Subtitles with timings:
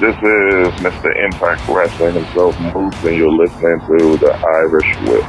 [0.00, 1.14] This is Mr.
[1.14, 5.22] Impact Wrestling himself, Moose, and you're listening to the Irish Whip.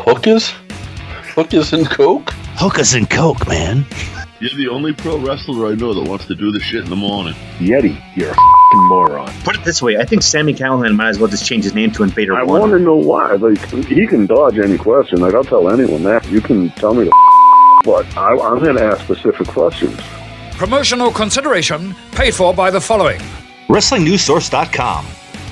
[0.00, 0.52] Hookers?
[1.36, 2.32] Hookers and Coke?
[2.56, 3.86] Hookers and Coke, man.
[4.40, 6.96] You're the only pro wrestler I know that wants to do this shit in the
[6.96, 7.34] morning.
[7.58, 9.32] Yeti, you're a fing moron.
[9.44, 11.92] Put it this way, I think Sammy Callahan might as well just change his name
[11.92, 13.34] to Invader I want to know why.
[13.34, 15.20] Like, he can dodge any question.
[15.20, 16.26] Like, I'll tell anyone that.
[16.28, 17.12] You can tell me to
[17.84, 20.00] but I, I'm going to ask specific questions.
[20.62, 23.20] Promotional consideration paid for by the following.
[23.66, 25.04] WrestlingNewsSource.com.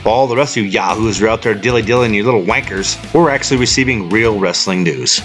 [0.05, 2.95] For all the rest of you yahoos are out there dilly dillying you little wankers,
[3.13, 5.21] we're actually receiving real wrestling news.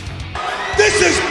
[0.76, 1.21] This is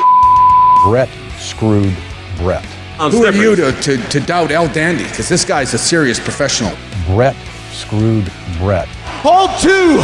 [0.84, 1.96] Brett screwed
[2.36, 2.64] Brett.
[3.10, 5.02] Who are you to, to, to doubt El Dandy?
[5.02, 6.76] Because this guy's a serious professional.
[7.06, 7.34] Brett
[7.72, 8.86] screwed Brett.
[9.26, 9.98] Hold two,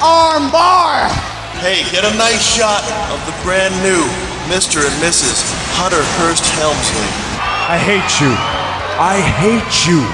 [0.00, 1.08] arm bar.
[1.58, 4.04] Hey, get a nice shot of the brand new
[4.46, 4.86] Mr.
[4.86, 5.42] and Mrs.
[5.74, 7.31] Hunter Hearst Helmsley.
[7.72, 8.28] I hate you.
[9.00, 10.04] I hate you.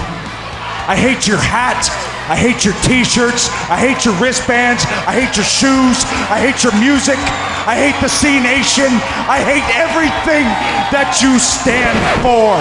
[0.86, 1.90] I hate your hat.
[2.30, 3.48] I hate your t-shirts.
[3.68, 4.84] I hate your wristbands.
[4.86, 6.06] I hate your shoes.
[6.30, 7.18] I hate your music.
[7.66, 8.86] I hate the Cenation.
[9.26, 10.46] I hate everything
[10.94, 12.54] that you stand for.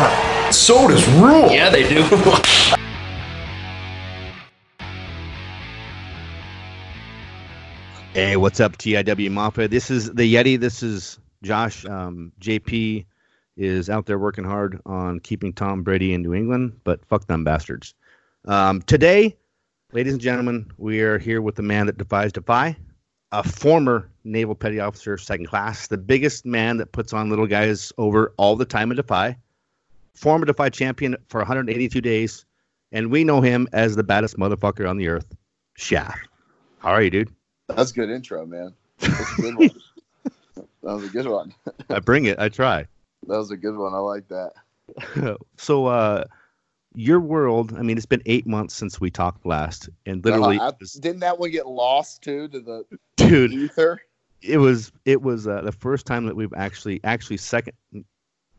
[0.52, 1.52] Sodas rule.
[1.52, 2.04] Yeah, they do.
[8.14, 9.68] Hey, what's up, TIW Mafia?
[9.68, 10.60] This is the Yeti.
[10.60, 11.86] This is Josh.
[11.86, 13.06] Um, JP
[13.58, 17.44] is out there working hard on keeping Tom Brady in New England, but fuck them
[17.44, 17.94] bastards.
[18.46, 19.36] Um, today,
[19.92, 22.78] ladies and gentlemen, we are here with the man that defies defy,
[23.32, 27.92] a former naval petty officer, second class, the biggest man that puts on little guys
[27.98, 29.36] over all the time in defy,
[30.14, 32.46] former defy champion for 182 days,
[32.92, 35.36] and we know him as the baddest motherfucker on the earth,
[35.76, 36.18] Schaff.
[36.80, 37.34] How are you, dude?
[37.68, 38.74] That's a good intro, man.
[39.00, 39.70] That's a good one.
[40.54, 41.54] that was a good one.
[41.90, 42.40] I bring it.
[42.40, 42.86] I try.
[43.28, 43.94] That was a good one.
[43.94, 45.38] I like that.
[45.58, 46.24] so, uh,
[46.96, 47.76] your world.
[47.78, 51.20] I mean, it's been eight months since we talked last, and literally, Uh, I- didn't
[51.20, 52.86] that one get lost too to the
[53.18, 54.02] dude, ether?
[54.42, 57.74] it was it was uh, the first time that we've actually actually second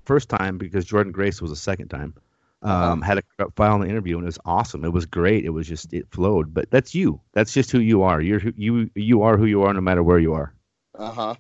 [0.05, 2.15] first time because Jordynne Grace was a second time.
[2.61, 4.85] Um, had a file on the interview and it was awesome.
[4.85, 5.45] It was great.
[5.45, 6.53] It was just it flowed.
[6.53, 7.21] But that's you.
[7.33, 8.21] That's just who you are.
[8.21, 10.53] You're who, you you are who you are no matter where you are.
[10.99, 11.35] Uh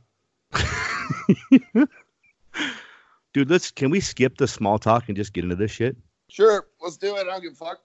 [0.53, 1.84] huh.
[3.34, 5.97] Dude, let's can we skip the small talk and just get into this shit?
[6.28, 7.21] Sure, let's do it.
[7.21, 7.81] I don't give a fuck.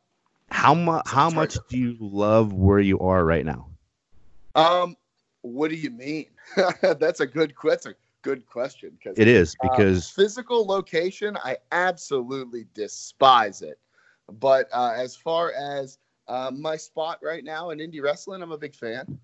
[0.50, 3.70] How much how much do you love where you are right now?
[4.56, 4.96] Um,
[5.42, 6.28] what do you mean?
[6.82, 7.56] that's a good.
[7.60, 8.98] que- That's a good question.
[9.04, 13.80] Cause, It is uh, because physical location, I absolutely despise it.
[14.40, 18.58] But uh, as far as uh, my spot right now in indie wrestling, I'm a
[18.58, 19.20] big fan.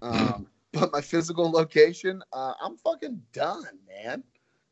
[0.00, 4.22] Um, but my physical location, uh, I'm fucking done, man.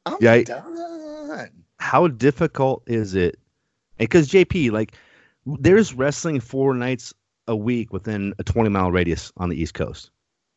[0.07, 1.65] I'm Yeah, done.
[1.79, 3.39] how difficult is it?
[3.99, 4.95] Because JP, like,
[5.47, 7.15] there's wrestling four nights
[7.49, 10.11] a week within a 20 mile radius on the East Coast.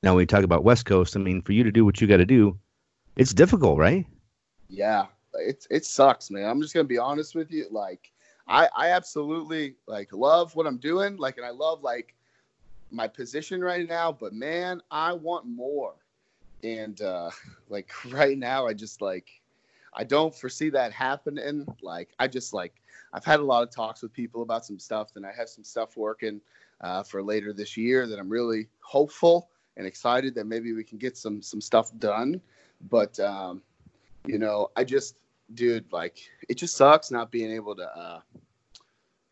[0.04, 2.08] Now, when you talk about West Coast, I mean, for you to do what you
[2.08, 2.58] got to do,
[3.18, 4.06] it's difficult, right?
[4.70, 6.46] Yeah, it it sucks, man.
[6.50, 7.68] I'm just gonna be honest with you.
[7.72, 8.12] Like,
[8.48, 11.18] I I absolutely like love what I'm doing.
[11.18, 12.16] Like, and I love like
[12.92, 14.12] my position right now.
[14.12, 15.96] But man, I want more.
[16.64, 17.32] And uh
[17.70, 19.39] like right now, I just like
[20.00, 21.68] I don't foresee that happening.
[21.82, 25.18] Like, I just like I've had a lot of talks with people about some stuff,
[25.18, 26.40] and I have some stuff working
[26.80, 30.98] uh, for later this year that I'm really hopeful and excited that maybe we can
[31.00, 32.40] get some some stuff done.
[32.90, 33.62] But um,
[34.26, 35.16] you know, I just,
[35.54, 36.18] dude, like
[36.48, 38.22] it just sucks not being able to uh,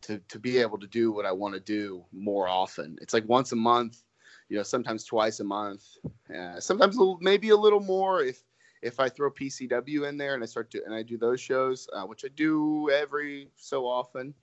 [0.02, 2.98] to to be able to do what I want to do more often.
[3.00, 4.02] It's like once a month,
[4.50, 5.86] you know, sometimes twice a month,
[6.28, 8.42] uh, sometimes a little, maybe a little more if
[8.82, 11.88] if I throw PCW in there and I start to and I do those shows,
[11.92, 14.34] uh, which I do every so often.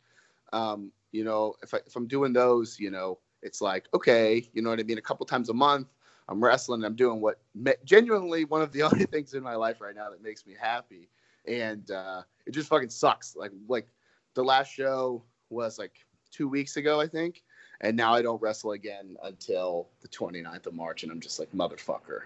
[0.53, 4.62] Um, you know, if I, if I'm doing those, you know, it's like okay, you
[4.62, 4.97] know what I mean.
[4.97, 5.88] A couple times a month,
[6.28, 6.84] I'm wrestling.
[6.84, 7.40] I'm doing what
[7.85, 11.10] genuinely one of the only things in my life right now that makes me happy,
[11.48, 13.36] and uh, it just fucking sucks.
[13.36, 13.88] Like like
[14.33, 15.94] the last show was like
[16.31, 17.44] two weeks ago, I think,
[17.81, 21.51] and now I don't wrestle again until the 29th of March, and I'm just like
[21.54, 22.24] motherfucker,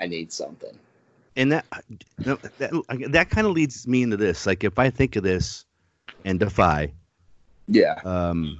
[0.00, 0.78] I need something.
[1.36, 1.66] And that
[2.18, 4.46] that, that kind of leads me into this.
[4.46, 5.64] Like, if I think of this
[6.24, 6.92] and Defy,
[7.68, 8.58] yeah, um,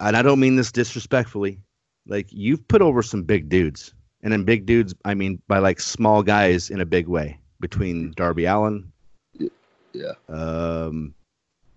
[0.00, 1.60] and I don't mean this disrespectfully,
[2.06, 3.92] like you've put over some big dudes,
[4.22, 7.38] and in big dudes, I mean by like small guys in a big way.
[7.58, 8.92] Between Darby Allin,
[9.92, 11.14] yeah, um,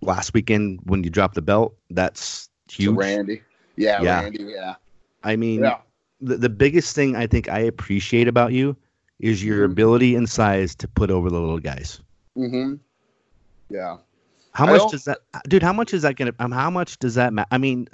[0.01, 2.87] last weekend when you dropped the belt, that's huge.
[2.87, 3.41] So Randy,
[3.77, 4.23] yeah, Yeah.
[4.23, 4.75] Randy, yeah,
[5.23, 5.77] I mean, Yeah.
[6.19, 8.75] the, the biggest thing I think I appreciate about you
[9.19, 9.65] is your Mm-hmm.
[9.65, 12.01] ability and size to put over the little guys.
[12.35, 12.75] hmm
[13.69, 13.97] yeah.
[14.53, 15.63] How I much does that, dude?
[15.63, 16.33] How much is that gonna?
[16.39, 17.47] Um, how much does that matter?
[17.51, 17.87] I mean,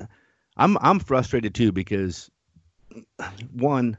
[0.58, 2.30] I'm I'm frustrated too because
[3.52, 3.98] one,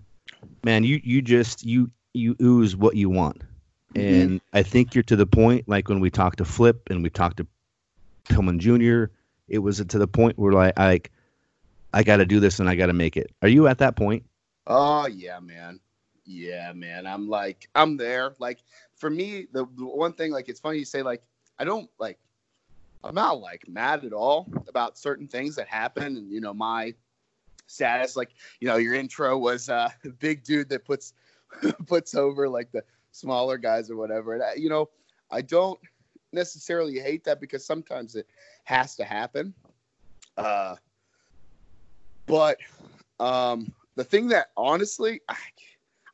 [0.64, 3.42] man, you you just you you ooze what you want,
[3.94, 4.26] Mm-hmm.
[4.26, 5.68] and I think you're to the point.
[5.68, 7.46] Like when we talked to Flip and we talked to
[8.28, 9.12] Pillman Jr.,
[9.48, 11.10] it was to the point where like I like
[11.92, 13.30] I got to do this and I got to make it.
[13.42, 14.24] Are you at that point?
[14.66, 15.80] Oh yeah, man.
[16.26, 17.06] Yeah, man.
[17.06, 18.34] I'm like, I'm there.
[18.38, 18.58] Like
[18.96, 21.22] for me, the, the one thing, like, it's funny you say, like,
[21.58, 22.18] I don't like,
[23.04, 26.92] I'm not like mad at all about certain things that happen, and you know, my
[27.68, 28.30] status, like,
[28.60, 31.14] you know, your intro was uh, the big dude that puts
[31.86, 32.82] puts over like the
[33.12, 34.90] smaller guys or whatever, and I, you know,
[35.30, 35.78] I don't
[36.32, 38.26] necessarily hate that because sometimes it
[38.64, 39.54] has to happen.
[40.36, 40.74] Uh,
[42.26, 42.58] but
[43.20, 45.36] um, the thing that honestly, I,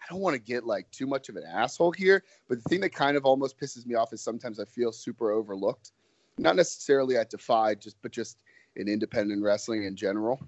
[0.02, 2.80] I don't want to get like too much of an asshole here, but the thing
[2.80, 5.92] that kind of almost pisses me off is sometimes I feel super overlooked.
[6.38, 8.38] Not necessarily at Defy, just but just
[8.76, 10.40] in independent wrestling in general.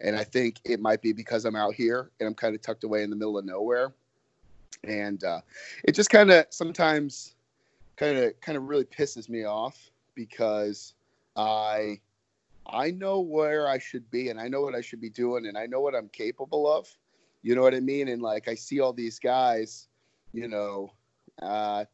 [0.00, 2.84] And I think it might be because I'm out here and I'm kind of tucked
[2.84, 3.92] away in the middle of nowhere.
[4.84, 5.40] And uh,
[5.84, 7.34] it just kind of sometimes
[7.96, 10.94] kind of kind of really pisses me off because
[11.36, 12.00] I
[12.66, 15.56] I know where I should be and I know what I should be doing and
[15.56, 16.88] I know what I'm capable of.
[17.44, 18.08] You know what I mean?
[18.08, 19.86] And like I see all these guys,
[20.32, 20.90] you know,
[21.42, 21.84] uh,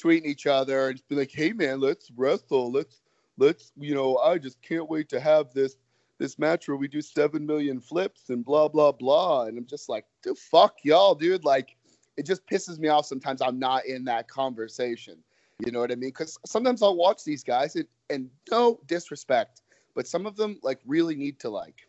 [0.00, 2.70] tweeting each other and be like, "Hey man, let's wrestle.
[2.70, 3.02] Let's
[3.36, 5.76] let's you know, I just can't wait to have this
[6.18, 9.88] this match where we do seven million flips and blah blah blah." And I'm just
[9.88, 11.76] like, "Dude, fuck y'all, dude!" Like,
[12.16, 13.04] it just pisses me off.
[13.04, 15.16] Sometimes I'm not in that conversation.
[15.58, 16.10] You know what I mean?
[16.10, 19.62] Because sometimes I'll watch these guys and, and no disrespect,
[19.96, 21.88] but some of them like really need to like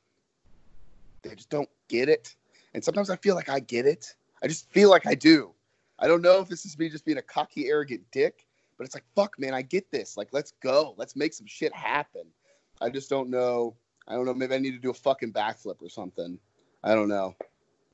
[1.21, 2.35] they just don't get it.
[2.73, 4.15] And sometimes I feel like I get it.
[4.43, 5.51] I just feel like I do.
[5.99, 8.45] I don't know if this is me just being a cocky, arrogant dick,
[8.77, 10.17] but it's like, fuck, man, I get this.
[10.17, 10.95] Like, let's go.
[10.97, 12.23] Let's make some shit happen.
[12.81, 13.75] I just don't know.
[14.07, 14.33] I don't know.
[14.33, 16.39] Maybe I need to do a fucking backflip or something.
[16.83, 17.35] I don't know.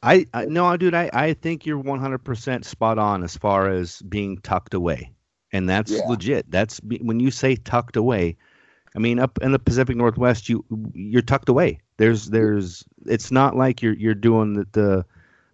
[0.03, 0.94] I, I no, dude.
[0.94, 5.12] I I think you're 100% spot on as far as being tucked away,
[5.51, 6.07] and that's Yeah.
[6.07, 6.50] legit.
[6.50, 8.38] That's when you say tucked away.
[8.95, 10.63] I mean, up in the Pacific Northwest, you
[10.94, 11.80] you're tucked away.
[11.97, 12.83] There's there's.
[13.05, 15.05] It's not like you're you're doing the the,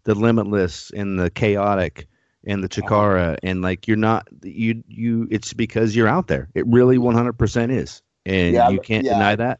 [0.03, 2.07] the limitless and the chaotic
[2.45, 2.87] and the uh-huh.
[2.87, 5.27] chikara and like you're not you you.
[5.31, 6.49] It's because you're out there.
[6.53, 9.13] It really 100% is, and Yeah, you can't yeah.
[9.13, 9.59] deny that.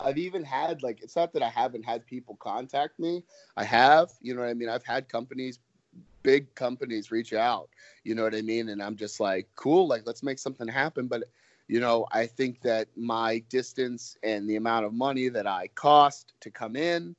[0.00, 3.22] I've even had like it's not that I haven't had people contact me.
[3.56, 4.68] I have, you know what I mean.
[4.68, 5.58] I've had companies,
[6.22, 7.68] big companies, reach out.
[8.04, 11.06] You know what I mean, and I'm just like, cool, like let's make something happen.
[11.06, 11.24] But
[11.68, 16.34] you know, I think that my distance and the amount of money that I cost
[16.40, 17.16] to come in,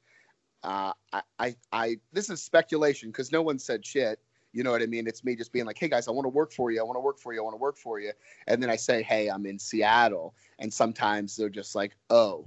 [0.63, 4.19] uh, I, I, I, this is speculation because no one said shit.
[4.51, 5.07] You know what I mean?
[5.07, 6.79] It's me just being like, hey guys, I want to work for you.
[6.79, 7.39] I want to work for you.
[7.39, 8.11] I want to work for you.
[8.47, 10.35] And then I say, hey, I'm in Seattle.
[10.59, 12.45] And sometimes they're just like, oh,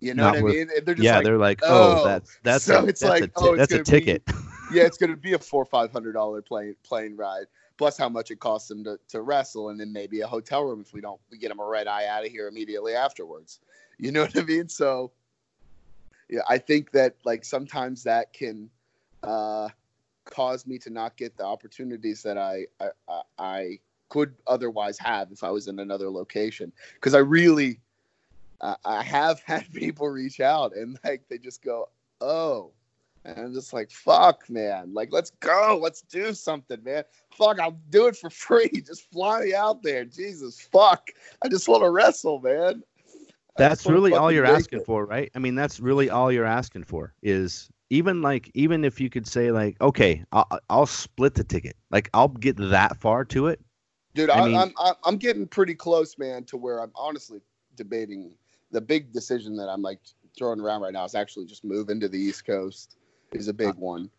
[0.00, 0.68] you know Not what I with- mean?
[0.84, 3.30] They're just yeah, like, they're like, oh, that's that's so a, it's that's like, a
[3.36, 4.26] oh, it's that's a ticket.
[4.26, 4.32] Be,
[4.74, 7.46] yeah, it's going to be a four five hundred dollar plane plane ride
[7.78, 10.80] plus how much it costs them to, to wrestle, and then maybe a hotel room
[10.80, 13.60] if we don't we get them a red eye out of here immediately afterwards.
[13.98, 14.68] You know what I mean?
[14.68, 15.12] So,
[16.28, 18.70] yeah, I think that like sometimes that can
[19.22, 19.68] uh,
[20.24, 23.78] cause me to not get the opportunities that I I, I,
[24.08, 27.80] could otherwise have if I was in another location because I really
[28.84, 31.88] I have had people reach out and like they just go,
[32.20, 32.72] oh,
[33.24, 37.04] and I'm just like, fuck, man, like let's go, let's do something, man.
[37.36, 38.68] Fuck, I'll do it for free.
[38.68, 41.08] Just fly me out there, Jesus, fuck.
[41.44, 42.82] I just want to wrestle, man.
[43.56, 44.86] That's really all you're asking it.
[44.86, 45.30] for, right?
[45.34, 49.26] I mean, that's really all you're asking for is even like even if you could
[49.26, 53.60] say like, okay, I'll, I'll split the ticket, like I'll get that far to it.
[54.14, 57.40] Dude, I I mean- I'm, I'm I'm getting pretty close, man, to where I'm honestly
[57.76, 58.32] debating
[58.70, 60.00] the big decision that I'm like
[60.36, 62.96] throwing around right now is actually just moving to the East Coast
[63.32, 64.10] is a big one.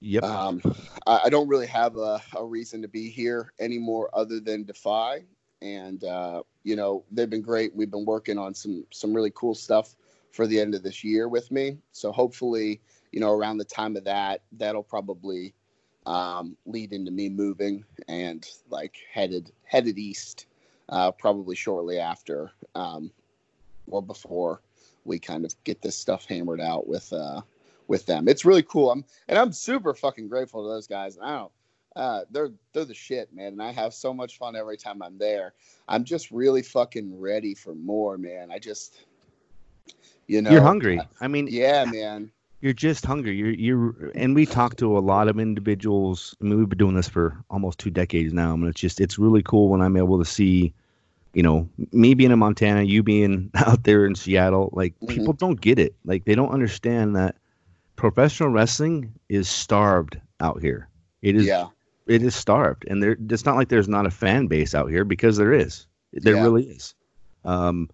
[0.00, 0.22] Yep.
[0.24, 0.62] Um,
[1.06, 5.22] I, I don't really have a, a reason to be here anymore other than Defy,
[5.62, 7.74] and uh, you know they've been great.
[7.74, 9.96] We've been working on some some really cool stuff
[10.32, 11.78] for the end of this year with me.
[11.92, 15.54] So hopefully, you know, around the time of that, that'll probably
[16.04, 20.46] um, lead into me moving and like headed headed east,
[20.90, 23.10] uh, probably shortly after um,
[23.88, 24.60] or before
[25.04, 27.40] we kind of get this stuff hammered out with uh,
[27.88, 28.28] with them.
[28.28, 28.90] It's really cool.
[28.90, 31.18] I'm and I'm super fucking grateful to those guys.
[31.20, 31.52] I don't.
[31.94, 35.16] Uh, they're they're the shit, man, and I have so much fun every time I'm
[35.18, 35.54] there.
[35.88, 38.50] I'm just really fucking ready for more, man.
[38.50, 38.98] I just,
[40.26, 41.00] you know, you're hungry.
[41.20, 42.30] I mean, yeah, man.
[42.60, 43.36] You're just hungry.
[43.36, 46.36] You're you're, and we talk to a lot of individuals.
[46.40, 48.52] I mean, we've been doing this for almost two decades now.
[48.52, 50.74] I mean, it's just it's really cool when I'm able to see
[51.36, 55.08] you know, me being in Montana, you being out there in Seattle, like Mm-hmm.
[55.08, 55.94] people don't get it.
[56.04, 57.36] Like they don't understand that
[57.96, 60.88] professional wrestling is starved out here.
[61.22, 61.68] It is Yeah.
[62.06, 62.84] it is starved.
[62.88, 65.86] And there it's not like there's not a fan base out here because there is.
[66.12, 66.42] There Yeah.
[66.42, 66.94] really is.
[67.44, 67.90] Um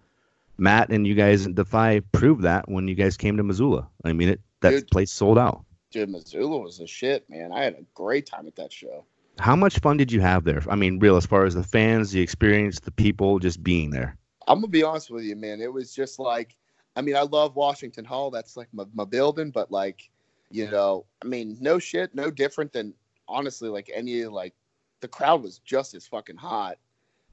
[0.57, 3.87] Matt and you guys in Defy proved that when you guys came to Missoula.
[4.03, 4.87] I mean it that Dude.
[4.91, 5.65] place sold out.
[5.91, 7.51] Dude, Missoula was a shit, man.
[7.51, 9.05] I had a great time at that show.
[9.39, 10.61] How much fun did you have there?
[10.69, 14.17] I mean, real as far as the fans, the experience, the people just being there.
[14.47, 15.59] I'm gonna be honest with you, man.
[15.61, 16.55] It was just like,
[16.95, 18.29] I mean, I love Washington Hall.
[18.31, 20.09] That's like my, my building, but like,
[20.51, 22.93] you know, I mean, no shit, no different than
[23.27, 24.53] honestly like any like
[24.99, 26.77] the crowd was just as fucking hot.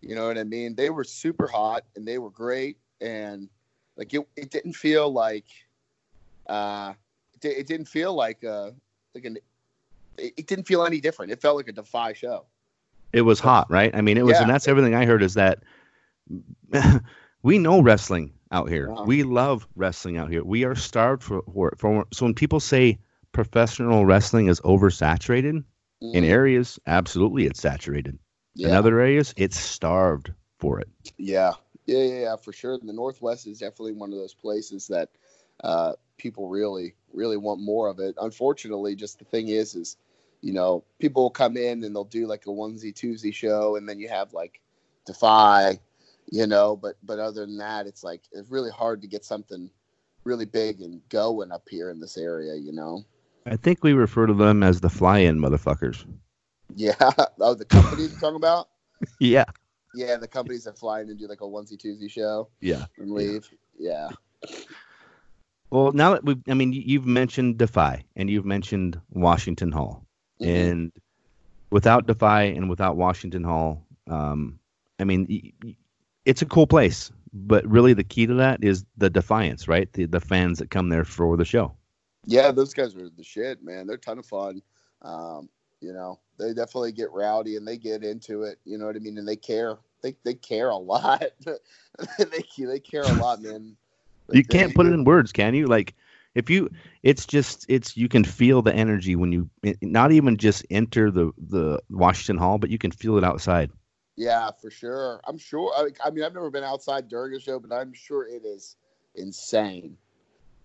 [0.01, 0.75] You know what I mean?
[0.75, 3.49] They were super hot and they were great, and
[3.97, 5.45] like it, it didn't feel like,
[6.49, 6.95] uh,
[7.43, 8.71] it, it didn't feel like uh
[9.15, 9.37] like an,
[10.17, 11.33] it, it didn't feel any different.
[11.33, 12.47] It felt like a Defy show.
[13.13, 13.95] It was hot, right?
[13.95, 14.43] I mean, it was, Yeah.
[14.43, 15.63] and that's everything I heard is that
[17.43, 18.93] we know wrestling out here.
[19.05, 20.45] We love wrestling out here.
[20.45, 21.73] We are starved for, for.
[21.77, 22.99] For, so when people say
[23.33, 25.65] professional wrestling is oversaturated
[26.13, 26.25] in Mhm.
[26.25, 28.19] areas, absolutely it's saturated.
[28.63, 30.89] In other areas, it's starved for it.
[31.19, 31.55] Yeah,
[31.87, 32.79] yeah, yeah, yeah, for sure.
[32.79, 35.11] The Northwest is definitely one of those places that
[35.63, 38.15] uh, people really, really want more of it.
[38.21, 39.97] Unfortunately, just the thing is, is
[40.41, 43.89] you know, people will come in and they'll do like a onesie twosie show, and
[43.89, 44.61] then you have like
[45.07, 45.81] Defy,
[46.31, 46.77] you know.
[46.77, 49.71] But but other than that, it's like it's really hard to get something
[50.25, 53.05] really big and going up here in this area, you know.
[53.47, 56.05] I think we refer to them as the fly-in motherfuckers.
[56.77, 56.95] Yeah.
[57.41, 58.69] Oh, the companies you're talking about?
[59.19, 59.47] Yeah.
[59.95, 62.85] Yeah, the companies that fly in and do like a onesie twosie show Yeah.
[62.99, 63.49] and leave.
[63.79, 64.11] Yeah.
[65.71, 70.05] Well, now that we've, I mean, you- you've mentioned Defy and you've mentioned Washington Hall,
[70.41, 70.47] Mhm.
[70.47, 70.93] and
[71.71, 74.59] without Defy and without Washington Hall, um,
[74.99, 75.77] I mean, y- y-
[76.25, 79.93] it's a cool place, but really the key to that is the defiance, right?
[79.93, 81.75] The the fans that come there for the show.
[82.27, 83.87] Yeah, those guys are the shit, man.
[83.87, 84.63] They're a ton of fun.
[85.03, 85.49] Um,
[85.81, 88.59] you know, they definitely get rowdy and they get into it.
[88.65, 89.19] You know what I mean?
[89.19, 89.79] And they care.
[90.03, 91.23] They they care a lot.
[92.19, 93.77] they they care a lot, man.
[94.29, 95.67] Like, you can't they- put it in words, can you?
[95.67, 95.95] Like,
[96.35, 96.71] if you,
[97.03, 99.51] it's just, it's you can feel the energy when you,
[99.83, 103.71] not even just enter the the Washington Hall, but you can feel it outside.
[104.17, 105.21] Yeah, for sure.
[105.27, 105.73] I'm sure.
[105.77, 108.77] I, mean, I've never been outside during a show, but I'm sure it is
[109.15, 109.97] insane.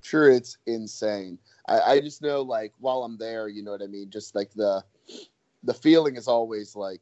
[0.01, 1.39] Sure, it's insane.
[1.67, 4.09] I, I just know, like, while I'm there, you know what I mean.
[4.09, 4.83] Just like the
[5.63, 7.01] the feeling is always like,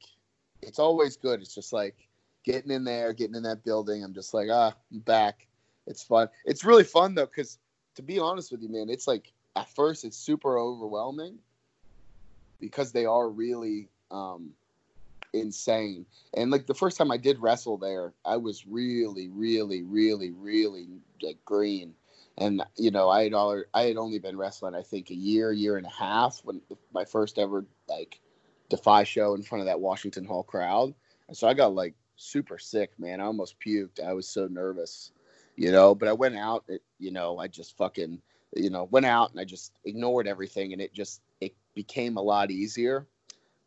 [0.62, 1.42] it's always good.
[1.42, 1.96] It's just like
[2.44, 4.04] getting in there, getting in that building.
[4.04, 5.48] I'm just like, ah, I'm back.
[5.86, 6.30] It's fun.
[6.46, 7.58] It's really fun though, because
[7.96, 11.38] to be honest with you, man, it's like at first it's super overwhelming
[12.60, 14.52] because they are really um,
[15.34, 16.06] insane.
[16.34, 20.88] And like the first time I did wrestle there, I was really, really, really, really
[21.22, 21.94] like green.
[22.38, 25.52] And you know, I had all, I had only been wrestling I think a year,
[25.52, 26.62] year and a half when
[26.94, 28.20] my first ever like
[28.70, 30.96] Defy show in front of that Washington Hall crowd.
[31.28, 33.22] And so I got like super sick, man.
[33.22, 34.04] I almost puked.
[34.04, 35.12] I was so nervous,
[35.56, 35.94] you know.
[35.94, 38.20] But I went out, it, you know, I just fucking,
[38.56, 42.22] you know, went out and I just ignored everything, and it just it became a
[42.22, 43.06] lot easier.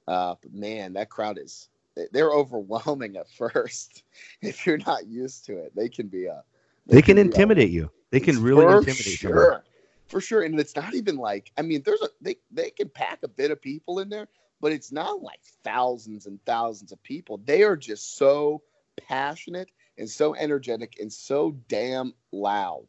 [0.07, 1.69] Uh, but man, that crowd is
[2.13, 4.03] they're overwhelming at first.
[4.43, 6.43] If you're not used to it, they can be a
[6.87, 7.91] They can be a- intimidate you.
[8.11, 9.29] They can really for intimidate you.
[9.29, 9.65] sure.
[10.07, 10.43] For sure.
[10.43, 13.51] And it's not even like I mean, there's a they they can pack a bit
[13.51, 14.29] of people in there,
[14.61, 17.39] but it's not like thousands and thousands of people.
[17.45, 18.63] They are just so
[18.97, 22.87] passionate and so energetic and so damn loud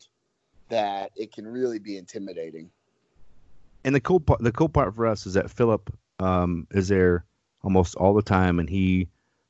[0.69, 2.69] that it can really be intimidating.
[3.86, 7.25] and the cool part the cool part for us is that Philip um, is there
[7.63, 9.07] almost all the time and he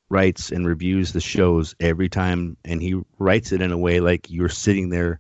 [0.09, 4.29] writes and reviews the shows every time and he writes it in a way like
[4.29, 5.19] you're sitting there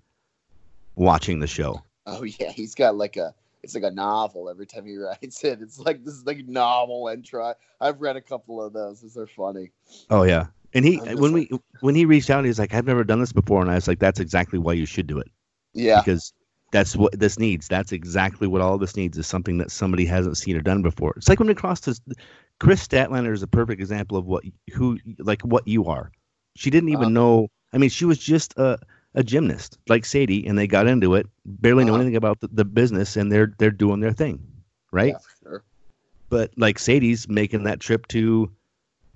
[0.95, 1.81] watching the show.
[2.05, 5.61] Oh yeah, he's got like a it's like a novel every time he writes it.
[5.61, 7.53] It's like this is like novel intro.
[7.81, 9.01] I've read a couple of those.
[9.01, 9.71] Those are funny.
[10.09, 10.47] Oh yeah.
[10.73, 11.49] And he when we
[11.81, 13.99] when he reached out he's like I've never done this before and I was like
[13.99, 15.29] that's exactly why you should do it.
[15.73, 16.01] Yeah.
[16.01, 16.33] Because
[16.71, 17.67] that's what this needs.
[17.67, 21.13] That's exactly what all this needs is something that somebody hasn't seen or done before.
[21.17, 22.01] It's like when we crossed this
[22.59, 24.43] Kris Statlander is a perfect example of what
[24.73, 26.11] who like what you are.
[26.55, 27.09] She didn't even Uh-huh.
[27.09, 27.47] know.
[27.73, 28.79] I mean, she was just a,
[29.15, 32.01] a gymnast like Sadie, and they got into it, barely know Uh-huh.
[32.01, 34.45] anything about the, the business, and they're they're doing their thing,
[34.91, 35.13] right?
[35.13, 35.63] Yeah, sure.
[36.29, 38.51] But like Sadie's making that trip to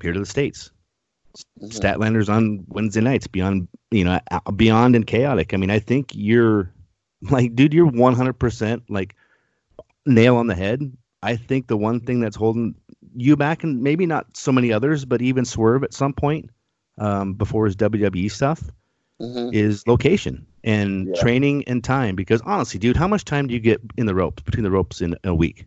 [0.01, 0.71] here to the states.
[1.61, 1.71] Mhm.
[1.71, 5.53] Statlander's on Wednesday nights beyond you know uh, beyond and chaotic.
[5.53, 6.71] I mean, I think you're
[7.29, 9.15] like, dude, you're 100 percent like
[10.05, 10.91] nail on the head.
[11.23, 12.75] I think the one thing that's holding
[13.15, 16.49] you back, and maybe not so many others, but even Swerve at some point,
[16.97, 18.63] um, before his WWE stuff
[19.21, 19.53] Mhm.
[19.53, 21.13] is location and Yeah.
[21.21, 22.15] training and time.
[22.15, 25.01] Because honestly, dude, how much time do you get in the ropes between the ropes
[25.01, 25.65] in a week?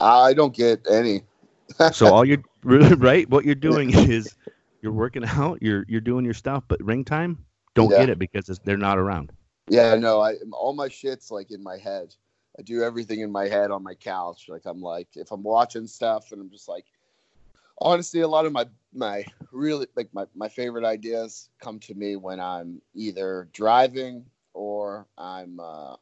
[0.00, 1.22] I don't get any.
[1.92, 4.34] So all you're right, what you're doing is
[4.80, 7.98] you're working out, you're you're doing your stuff, but ring time, don't Yeah.
[7.98, 9.32] get it because it's, they're not around.
[9.70, 12.14] Yeah, no, I all my shit's like in my head.
[12.58, 14.46] I do everything in my head on my couch.
[14.48, 16.86] Like I'm like if I'm watching stuff and I'm just like
[17.80, 22.16] honestly a lot of my my really like my, my favorite ideas come to me
[22.16, 25.94] when I'm either driving or I'm uh,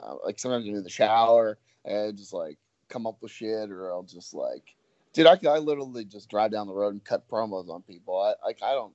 [0.00, 3.90] uh like sometimes I'm in the shower and just like come up with shit or
[3.90, 4.74] I'll just like
[5.12, 8.18] dude I, I literally just drive down the road and cut promos on people.
[8.20, 8.94] I like I don't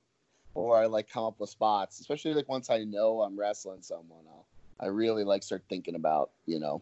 [0.56, 4.24] or I like come up with spots, especially like once I know I'm wrestling someone.
[4.28, 4.46] I'll,
[4.80, 6.80] I really like start thinking about you know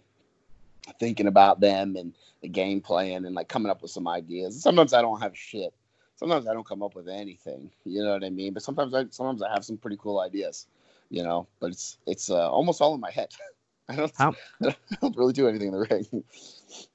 [1.01, 4.63] thinking about them and the game plan and like coming up with some ideas.
[4.63, 5.75] Sometimes I don't have shit.
[6.17, 7.71] Sometimes I don't come up with anything.
[7.85, 8.53] You know what I mean?
[8.55, 10.69] But sometimes I sometimes I have some pretty cool ideas.
[11.11, 13.35] You know, but it's it's uh, almost all in my head.
[13.89, 16.25] I don't How- I don't really do anything in the ring.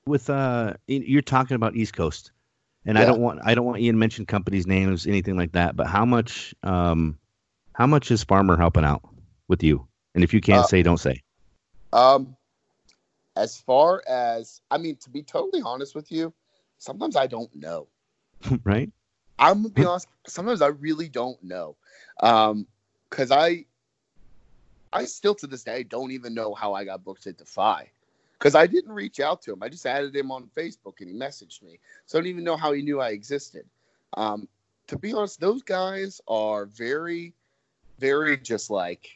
[0.06, 2.32] With uh, you're talking about East Coast,
[2.86, 5.76] and I don't want I don't want Ian to mention companies' names, anything like that.
[5.76, 7.18] But how much um,
[7.74, 9.02] how much is Farmer helping out
[9.48, 9.88] with you?
[10.16, 11.22] And if you can't Uh, say, don't say.
[11.94, 12.36] Um,
[13.36, 16.34] as far as I mean, to be totally honest with you,
[16.78, 17.88] sometimes I don't know.
[18.64, 18.92] right?
[19.38, 20.08] I'm gonna be honest.
[20.28, 21.76] Sometimes I really don't know,
[22.22, 22.68] um,
[23.10, 23.66] because I,
[24.92, 27.92] I still to this day don't even know how I got booked at Defy,
[28.40, 29.62] because I didn't reach out to him.
[29.62, 32.58] I just added him on Facebook and he messaged me, so I don't even know
[32.58, 33.66] how he knew I existed.
[34.16, 34.48] Um,
[34.88, 37.34] to be honest, those guys are very,
[38.00, 39.10] very just like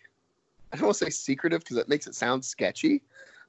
[0.72, 3.04] I don't want to say secretive because it makes it sound sketchy,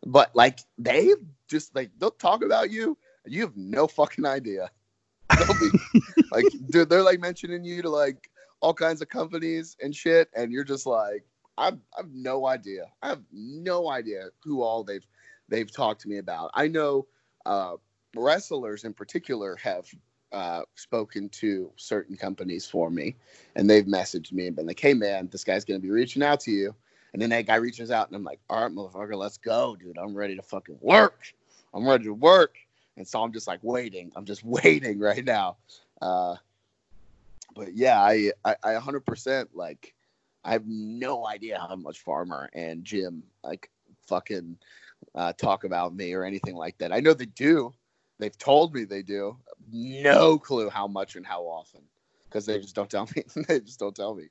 [0.07, 1.13] but like they
[1.49, 4.71] just like they'll talk about you and you have no fucking idea.
[5.35, 5.71] They'll be
[6.33, 10.53] like, dude, they're like mentioning you to like all kinds of companies and shit, and
[10.53, 11.25] you're just like,
[11.57, 12.87] I've I've no idea.
[13.03, 15.07] I have no idea who all they've
[15.49, 16.51] they've talked to me about.
[16.55, 17.07] I know
[17.47, 17.75] uh,
[18.17, 19.87] wrestlers in particular have
[20.33, 23.17] uh, spoken to certain companies for me,
[23.55, 26.41] and they've messaged me and been like, "Hey, man, this guy's gonna be reaching out
[26.41, 26.75] to you."
[27.13, 29.99] And then that guy reaches out, and I'm like, "All right, motherfucker, let's go, dude.
[29.99, 31.33] I'm ready to fucking work.
[31.73, 32.57] I'm ready to work."
[32.97, 34.13] And so I'm just like waiting.
[34.17, 35.57] I'm just waiting right now.
[36.01, 36.37] Uh,
[37.55, 39.95] but yeah, I, I, I 100% like,
[40.45, 43.71] I have no idea how much Farmer and Jim like
[44.07, 44.59] fucking
[45.15, 46.93] uh, talk about me or anything like that.
[46.93, 47.73] I know they do.
[48.19, 49.37] They've told me they do.
[49.71, 51.83] No clue how much and how often
[52.35, 53.23] because they just don't tell me.
[53.49, 54.25] they just don't tell me.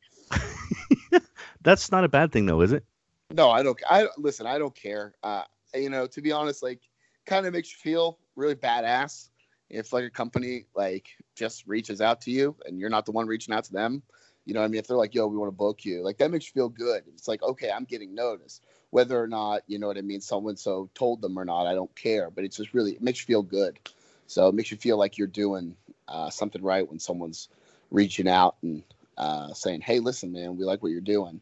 [1.61, 2.83] That's not a bad thing, though, is it?
[3.31, 3.79] No, I don't.
[3.89, 4.45] I listen.
[4.45, 5.13] I don't care.
[5.23, 5.43] Uh,
[5.73, 6.81] you know, to be honest, like,
[7.25, 9.29] kind of makes you feel really badass
[9.69, 13.25] if like a company like just reaches out to you and you're not the one
[13.25, 14.03] reaching out to them.
[14.45, 16.29] You know, I mean, if they're like, "Yo, we want to book you," like that
[16.29, 17.03] makes you feel good.
[17.07, 20.21] It's like, okay, I'm getting noticed, whether or not you know what I mean.
[20.21, 22.29] Someone so told them or not, I don't care.
[22.29, 23.79] But it's just really it makes you feel good.
[24.27, 25.75] So it makes you feel like you're doing
[26.07, 27.49] uh, something right when someone's
[27.89, 28.83] reaching out and
[29.17, 31.41] uh, saying, "Hey, listen, man, we like what you're doing."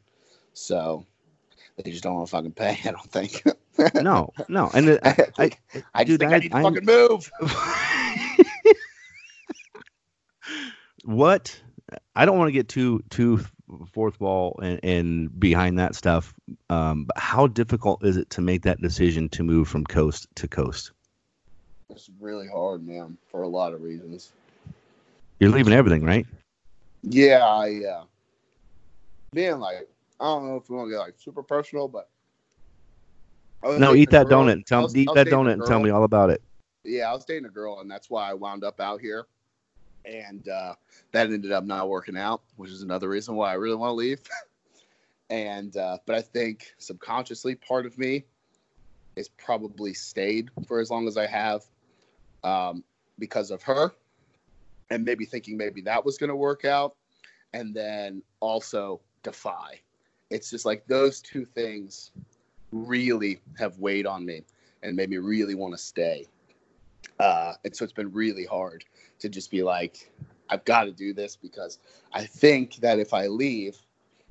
[0.54, 1.06] So
[1.76, 2.80] they just don't want to fucking pay.
[2.86, 3.44] I don't think.
[3.96, 4.70] No, no.
[4.74, 5.52] And I, I,
[5.94, 7.32] I just dude, think I, need to I'm- fucking move.
[11.04, 11.60] what
[12.16, 13.44] I don't want to get too too
[13.92, 16.34] fourth wall and, and behind that stuff.
[16.70, 20.48] Um, but how difficult is it to make that decision to move from coast to
[20.48, 20.92] coast?
[21.90, 24.32] It's really hard, man, for a lot of reasons.
[25.40, 26.26] You're leaving everything, right?
[27.04, 28.04] Yeah, I uh
[29.34, 29.88] being like
[30.20, 32.10] I don't know if we want to get like super personal, but
[33.64, 36.04] No, eat that girl- donut and tell was- eat that donut and tell me all
[36.04, 36.42] about it.
[36.84, 39.28] Yeah, I was dating a girl, and that's why I wound up out here.
[40.06, 40.76] And uh,
[41.12, 43.96] that ended up not working out, which is another reason why I really want to
[43.96, 44.20] leave.
[45.30, 48.26] and uh, but I think subconsciously, part of me
[49.16, 51.64] is probably stayed for as long as I have
[52.44, 52.84] um,
[53.20, 53.92] because of her,
[54.90, 56.96] and maybe thinking maybe that was going to work out,
[57.54, 59.80] and then also defy.
[60.30, 62.12] It's just like those two things
[62.72, 64.44] really have weighed on me
[64.84, 66.26] and made me really want to stay.
[67.22, 68.84] Uh, and so it's been really hard
[69.20, 70.12] to just be like,
[70.50, 71.78] I've got to do this because
[72.14, 73.78] I think that if I leave,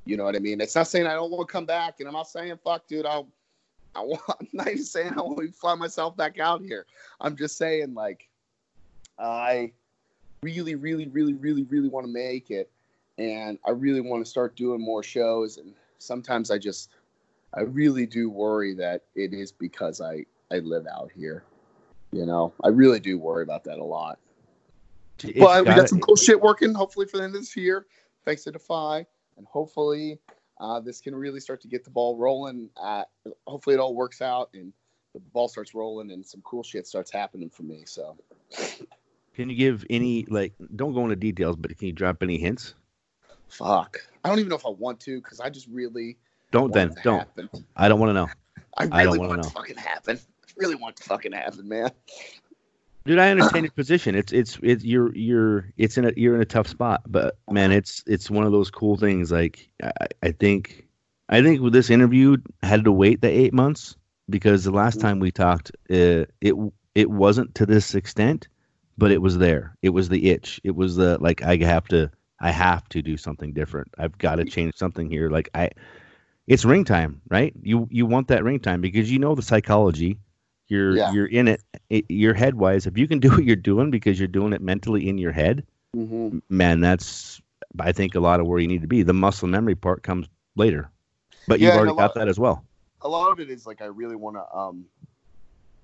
[0.04, 0.60] you know what I mean?
[0.60, 3.06] It's not saying I don't want to come back, and I'm not saying fuck, dude.
[3.06, 3.28] I'll,
[3.94, 6.84] I want, I'm not even saying I want to fly myself back out here.
[7.20, 8.28] I'm just saying like,
[9.20, 9.70] I
[10.42, 12.68] really, really, really, really, really want to make it,
[13.18, 15.58] and I really want to start doing more shows.
[15.58, 16.90] And sometimes I just,
[17.54, 21.44] I really do worry that it is because I I live out here.
[22.12, 24.18] You know, I really do worry about that a lot.
[25.22, 27.56] It's But we gotta- got some cool shit working, hopefully for the end of this
[27.56, 27.86] year.
[28.24, 29.06] thanks to Defy,
[29.38, 30.18] and hopefully
[30.60, 32.68] uh, this can really start to get the ball rolling.
[32.76, 33.02] Uh,
[33.46, 34.72] hopefully it all works out and
[35.14, 37.82] the ball starts rolling and some cool shit starts happening for me.
[37.86, 38.16] So,
[39.34, 40.52] Can you give any like?
[40.76, 42.74] Don't go into details, but can you drop any hints?
[43.48, 46.18] fuck, I don't even know if I want to because I just really
[46.52, 46.88] Don't want then.
[46.94, 47.18] to Don't.
[47.18, 47.48] happen.
[47.76, 48.28] I don't want to know.
[48.76, 49.42] I I don't really wanna know.
[49.48, 50.20] to fucking happen.
[50.56, 51.90] Really want to fucking happen, man.
[53.06, 54.14] Dude, I understand your position.
[54.14, 57.72] It's it's it's you're you're it's in a you're in a tough spot, but man,
[57.72, 59.32] it's it's one of those cool things.
[59.32, 60.86] Like I, I think
[61.28, 63.96] I think with this interview had to wait the eight months
[64.28, 66.54] because the last time we talked, uh, it
[66.94, 68.48] it wasn't to this extent,
[68.98, 69.76] but it was there.
[69.80, 70.60] It was the itch.
[70.62, 72.10] It was the like I have to
[72.40, 73.88] I have to do something different.
[73.98, 75.30] I've got to change something here.
[75.30, 75.70] Like I,
[76.46, 77.52] it's ring time, right?
[77.62, 80.18] You you want that ring time because you know the psychology.
[80.70, 81.12] You're Yeah.
[81.12, 82.86] you're in it, it your head wise.
[82.86, 85.66] If you can do what you're doing because you're doing it mentally in your head,
[85.96, 86.38] Mm-hmm.
[86.48, 87.42] man, that's
[87.80, 89.02] I think a lot of where you need to be.
[89.02, 90.88] The muscle memory part comes later,
[91.48, 92.64] but Yeah, you've already a got lot- that as well.
[93.02, 94.84] a lot of it is like I really want to um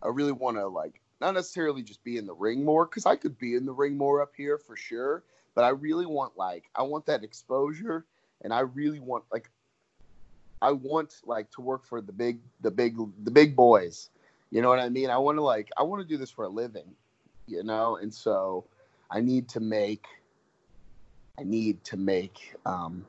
[0.02, 3.16] I really want to like not necessarily just be in the ring more cuz I
[3.16, 5.24] could be in the ring more up here for sure,
[5.56, 8.04] but I really want like I want that exposure
[8.42, 9.50] and I really want like
[10.62, 14.10] I want like to work for the big the big the big boys.
[14.56, 15.10] You know what I mean?
[15.10, 16.94] I want to like I want to do this for a living,
[17.46, 17.96] you know?
[17.96, 18.64] And so
[19.10, 20.06] I need to make
[21.38, 23.04] I need to make um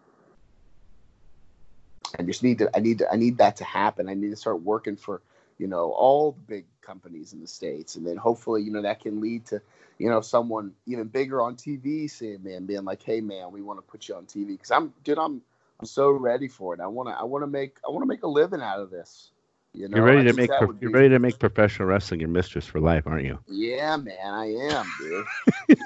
[2.20, 4.10] I just need to I need to I need that to happen.
[4.10, 5.22] I need to start working for,
[5.58, 7.96] you know, all the big companies in the States.
[7.96, 9.62] And then hopefully, you know, that can lead to,
[10.00, 13.62] you know, someone even bigger on TV seeing me and being like, hey man, we
[13.62, 14.60] want to put you on TV.
[14.60, 15.42] Cause I'm dude, I'm
[15.80, 16.82] I'm so ready for it.
[16.82, 19.32] I wanna I wanna make I wanna make a living out of this.
[19.73, 22.30] You know, you're ready to make pro- you're be- ready to make professional wrestling your
[22.30, 23.39] mistress for life, aren't you?
[23.47, 25.84] Yeah, man, I am, dude.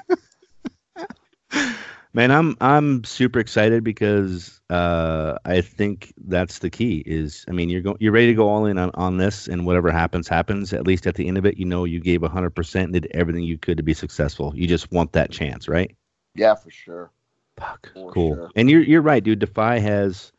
[2.14, 7.02] Man, I'm I'm super excited because uh, I think that's the key.
[7.06, 9.64] Is I mean, you're going you're ready to go all in on, on this, and
[9.64, 10.74] whatever happens, happens.
[10.74, 13.08] At least at the end of it, you know you gave hundred percent, and did
[13.12, 14.52] everything you could to be successful.
[14.54, 15.94] You just want that chance, right?
[16.34, 17.10] Yeah, for sure.
[17.56, 18.34] Fuck, For cool.
[18.34, 18.50] sure.
[18.56, 19.38] And you're you're right, dude.
[19.38, 20.32] Defy has.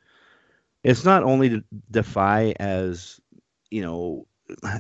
[0.84, 3.20] It's not only Defy as
[3.74, 4.28] you know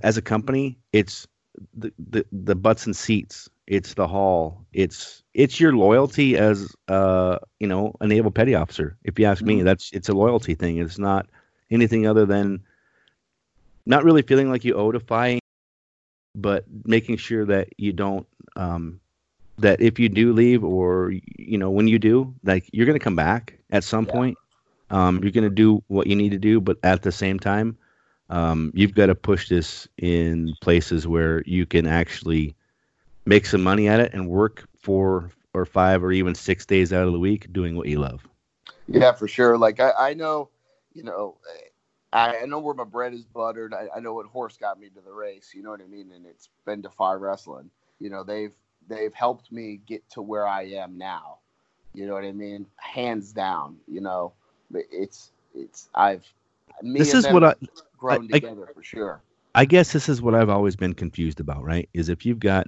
[0.03, 0.77] as a company.
[0.91, 1.27] It's
[1.75, 3.49] the, the the butts and seats.
[3.65, 4.65] It's the hall.
[4.73, 8.95] It's it's your loyalty as uh you know a naval petty officer.
[9.03, 10.77] If you ask me, that's it's a loyalty thing.
[10.77, 11.27] It's not
[11.71, 12.61] anything other than
[13.85, 15.39] not really feeling like you owe Defy,
[16.35, 18.99] but making sure that you don't um
[19.57, 23.03] that if you do leave or you know when you do like you're going to
[23.03, 24.37] come back at some point
[24.89, 27.77] um you're going to do what you need to do but at the same time
[28.33, 32.55] um you've got to push this in places where you can actually
[33.25, 37.05] make some money at it and work four or five or even six days out
[37.07, 38.27] of the week doing what you love
[38.87, 39.57] Yeah, for sure.
[39.57, 40.49] Like I, I know,
[40.93, 41.37] you know,
[42.11, 43.73] I, I know where my bread is buttered.
[43.73, 45.51] I, I know what horse got me to the race.
[45.53, 46.11] You know what I mean?
[46.11, 47.69] And it's been to Defy Wrestling.
[47.99, 48.53] You know, they've
[48.87, 51.39] they've helped me get to where I am now.
[51.93, 52.65] You know what I mean?
[52.77, 53.77] Hands down.
[53.87, 54.33] You know,
[54.73, 56.25] it's it's I've
[56.81, 57.55] me This is what I-
[57.97, 59.21] grown I- I- together for sure.
[59.55, 61.87] I guess this is what I've always been confused about, right?
[61.93, 62.67] Is if you've got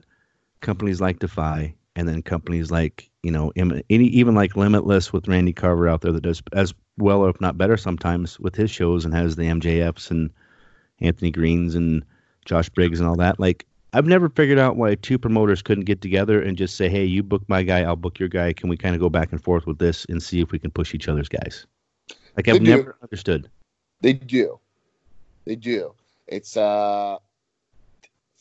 [0.61, 5.51] companies like Defy and then companies like, you know, any, even like Limitless with Randy
[5.53, 9.03] Carver out there that does as well, or if not better sometimes with his shows
[9.03, 10.29] and has the MJFs and
[11.01, 12.05] Anthony Greenes and
[12.45, 13.39] Josh Briggs and all that.
[13.39, 17.03] Like, I've never figured out why two promoters couldn't get together and just say, hey,
[17.05, 18.53] you book my guy, I'll book your guy.
[18.53, 20.69] Can we kind of go back and forth with this and see if we can
[20.69, 21.65] push each other's guys?
[22.37, 22.77] Like, I've They do.
[22.77, 23.49] never understood.
[24.05, 24.59] They do.
[25.45, 25.95] They do.
[26.27, 27.17] It's uh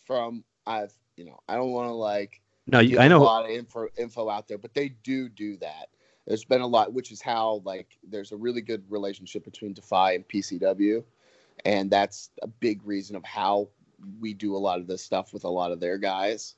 [0.05, 3.47] from I've you know, I don't want to like No, you- I know- a lot
[3.47, 5.89] of info info out there, but they do do that.
[6.27, 10.13] There's been a lot, which is how like there's a really good relationship between Defy
[10.13, 11.03] and PCW,
[11.65, 13.69] and that's a big reason of how
[14.21, 16.57] we do a lot of this stuff with a lot of their guys.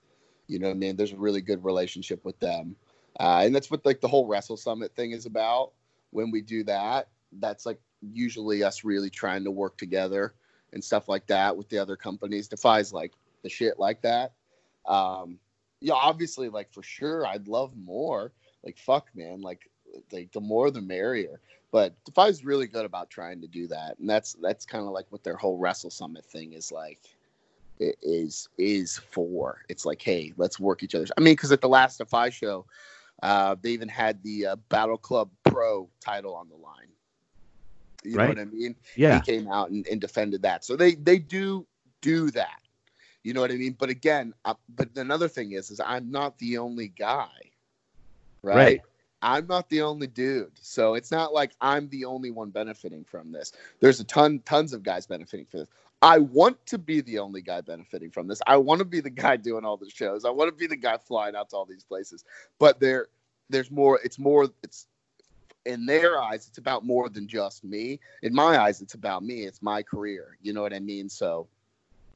[0.48, 0.96] You know what I mean?
[0.96, 2.74] There's a really good relationship with them,
[3.20, 5.74] uh, and that's what like the whole Wrestle Summit thing is about.
[6.10, 7.78] When we do that, that's like
[8.12, 10.34] usually us really trying to work together
[10.72, 12.48] and stuff like that with the other companies.
[12.48, 14.32] Defy's like the shit like that.
[14.86, 15.38] Um,
[15.80, 18.32] yeah, obviously, like for sure, I'd love more.
[18.64, 19.70] Like fuck, man, like
[20.12, 21.40] like the more the merrier.
[21.72, 25.06] But Defy's really good about trying to do that, and that's that's kind of like
[25.10, 27.00] what their whole Wrestle Summit thing is like.
[27.78, 29.62] It is is for.
[29.68, 31.12] It's like, hey, let's work each other's.
[31.18, 32.64] I mean, because at the last Defy show,
[33.22, 36.88] uh, they even had the uh, Battle Club Pro title on the line.
[38.06, 38.24] You Right.
[38.24, 38.76] know what I mean?
[38.96, 39.14] Yeah.
[39.14, 40.64] He came out and, and defended that.
[40.64, 41.66] So they they do
[42.00, 42.60] do that.
[43.22, 43.76] You know what I mean?
[43.78, 47.28] But again, uh, but another thing is, is I'm not the only guy,
[48.42, 48.56] right?
[48.56, 48.80] Right.
[49.22, 50.52] I'm not the only dude.
[50.60, 53.52] So it's not like I'm the only one benefiting from this.
[53.80, 55.68] There's a ton, tons of guys benefiting from this.
[56.02, 58.40] I want to be the only guy benefiting from this.
[58.46, 60.24] I want to be the guy doing all the shows.
[60.24, 62.24] I want to be the guy flying out to all these places.
[62.58, 63.08] But there,
[63.48, 63.98] there's more.
[64.04, 64.48] It's more.
[64.62, 64.86] It's
[65.66, 66.46] in their eyes.
[66.48, 68.00] It's about more than just me.
[68.22, 69.42] In my eyes, it's about me.
[69.42, 70.38] It's my career.
[70.40, 71.08] You know what I mean?
[71.08, 71.48] So,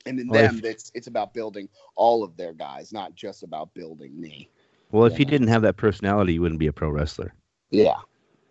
[0.07, 3.43] and in Well, them, if- it's it's about building all of their guys, not just
[3.43, 4.49] about building me.
[4.93, 7.35] Well, if you didn't have that personality, you wouldn't be a pro wrestler.
[7.71, 7.99] Yeah.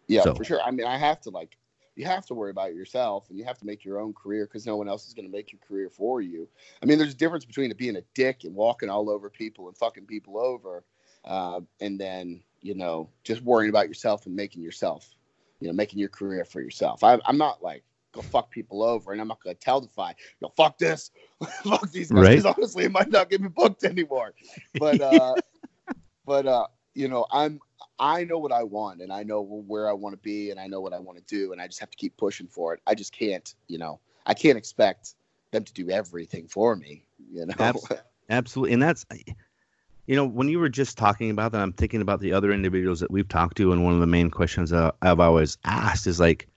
[0.08, 0.62] Yeah, So- for sure.
[0.62, 1.58] I mean, I have to like
[1.96, 4.66] you have to worry about yourself and you have to make your own career because
[4.66, 6.48] no one else is going to make your career for you.
[6.82, 9.76] I mean, there's a difference between being a dick and walking all over people and
[9.76, 10.86] fucking people over,
[11.26, 15.16] uh, and then you know just worrying about yourself and making yourself,
[15.60, 17.04] you know, making your career for yourself.
[17.04, 19.88] I, I'm not like go fuck people over, and I'm not going to tell the
[19.88, 21.12] fight, yo, fuck this,
[21.64, 22.44] fuck these guys.
[22.44, 22.54] Right.
[22.58, 24.34] Honestly, it might not get me booked anymore.
[24.80, 25.36] But uh,
[26.26, 27.60] but uh, you know, I'm
[27.98, 30.68] I know what I want and I know where I want to be and I
[30.68, 32.82] know what I want to do and I just have to keep pushing for it.
[32.88, 35.16] I just can't, you know, I can't expect
[35.52, 37.54] them to do everything for me, you know.
[37.60, 37.88] Abs-
[38.30, 39.06] Absolutely, and that's
[40.10, 43.00] you know when you were just talking about that, I'm thinking about the other individuals
[43.00, 46.48] that we've talked to, and one of the main questions I've always asked is like,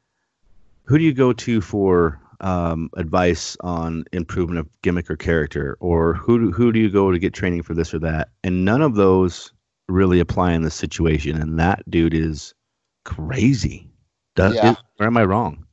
[0.85, 6.15] who do you go to for um, advice on improvement of gimmick or character, or
[6.15, 8.31] who do, who do you go to get training for this or that?
[8.43, 9.53] And none of those
[9.87, 12.55] really apply in this situation, and that dude is
[13.05, 13.87] crazy.
[14.35, 14.77] Does, Yeah.
[14.99, 15.67] or am I wrong?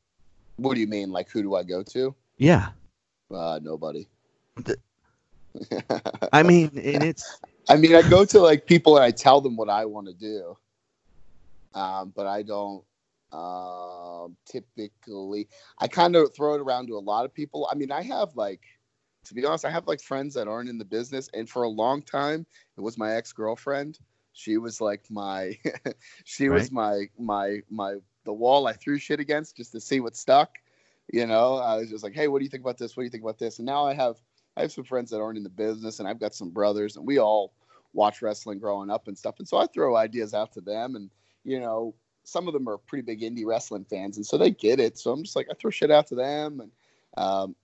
[0.57, 1.11] What do you mean?
[1.13, 2.13] Like who do I go to?
[2.37, 2.71] Yeah,
[3.31, 4.05] Uh nobody.
[6.33, 9.55] I mean, and it's I mean, I go to like people and I tell them
[9.55, 10.57] what I want to do.
[11.75, 12.83] Um, but I don't
[13.31, 17.69] um typically I kind of throw it around to a lot of people.
[17.71, 18.61] I mean, I have like
[19.25, 21.69] to be honest, I have like friends that aren't in the business and for a
[21.69, 23.99] long time it was my ex-girlfriend.
[24.33, 25.55] She was like my
[26.23, 30.15] she was my my my the wall I threw shit against just to see what
[30.15, 30.55] stuck.
[31.13, 32.95] You know, I was just like, "Hey, what do you think about this?
[32.95, 34.17] What do you think about this?" And now I have
[34.57, 37.05] I have some friends that aren't in the business, and I've got some brothers, and
[37.05, 37.53] we all
[37.93, 39.35] watch wrestling growing up and stuff.
[39.39, 41.09] And so I throw ideas out to them, and
[41.43, 44.79] you know, some of them are pretty big indie wrestling fans, and so they get
[44.79, 44.97] it.
[44.97, 46.71] So I'm just like, I throw shit out to them, and
[47.17, 47.55] um,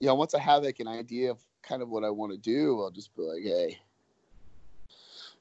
[0.00, 2.38] you know, once I have like an idea of kind of what I want to
[2.38, 3.78] do, I'll just be like, hey.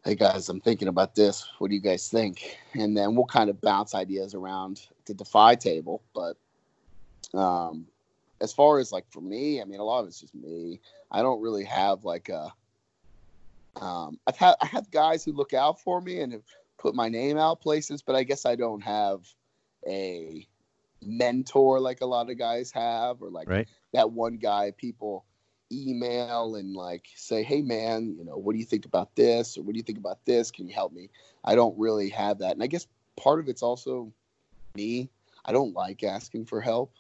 [0.06, 1.46] Hey guys, I'm thinking about this.
[1.60, 2.58] What do you guys think?
[2.74, 6.02] And then we'll kind of bounce ideas around the Defy table.
[6.14, 6.36] But
[7.34, 7.88] um,
[8.42, 10.82] as far as like for me, I mean, a lot of it's just me.
[11.10, 12.54] I don't really have like a.
[13.80, 16.46] Um, I've had I have guys who look out for me and have
[16.78, 19.22] put my name out places, but I guess I don't have
[19.88, 20.48] a
[21.02, 23.68] mentor like a lot of guys have, or like Right.
[23.94, 25.26] that one guy people
[25.72, 29.58] email and like say, "Hey man, you know, what do you think about this?
[29.58, 30.52] Or what do you think about this?
[30.52, 31.10] Can you help me?"
[31.44, 34.14] I don't really have that, and I guess part of it's also
[34.76, 35.10] me.
[35.46, 36.94] I don't like asking for help.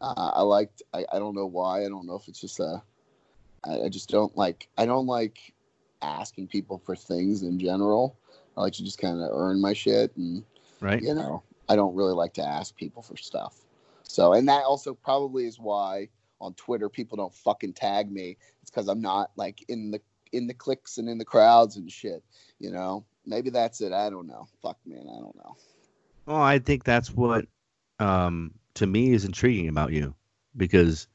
[0.00, 0.82] Uh, I liked.
[0.94, 1.84] I, I don't know why.
[1.84, 2.82] I don't know if it's just a
[3.64, 5.52] I, I just don't like I don't like
[6.02, 8.16] asking people for things in general.
[8.56, 10.44] I like to just kind of earn my shit and
[10.80, 11.02] right.
[11.02, 13.56] you know, I don't really like to ask people for stuff.
[14.04, 16.08] So, and that also probably is why
[16.40, 18.36] on Twitter people don't fucking tag me.
[18.62, 20.00] It's because I'm not like in the
[20.32, 22.22] in the clicks and in the crowds and shit.
[22.58, 23.92] You know, maybe that's it.
[23.92, 24.48] I don't know.
[24.62, 25.56] Fuck, man, I don't know.
[26.26, 27.46] Well, I think that's what
[27.98, 30.14] um, to me is intriguing about you
[30.56, 31.08] because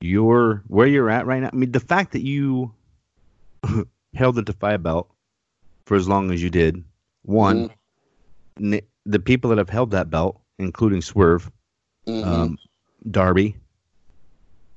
[0.00, 1.50] you're where you're at right now.
[1.52, 2.72] I mean, the fact that you
[4.14, 5.10] held the Defy belt
[5.86, 6.82] for as long as you did,
[7.22, 7.70] one,
[8.58, 11.50] n- the people that have held that belt, including Swerve,
[12.06, 12.24] Mhm.
[12.24, 12.58] um,
[13.10, 13.56] Darby,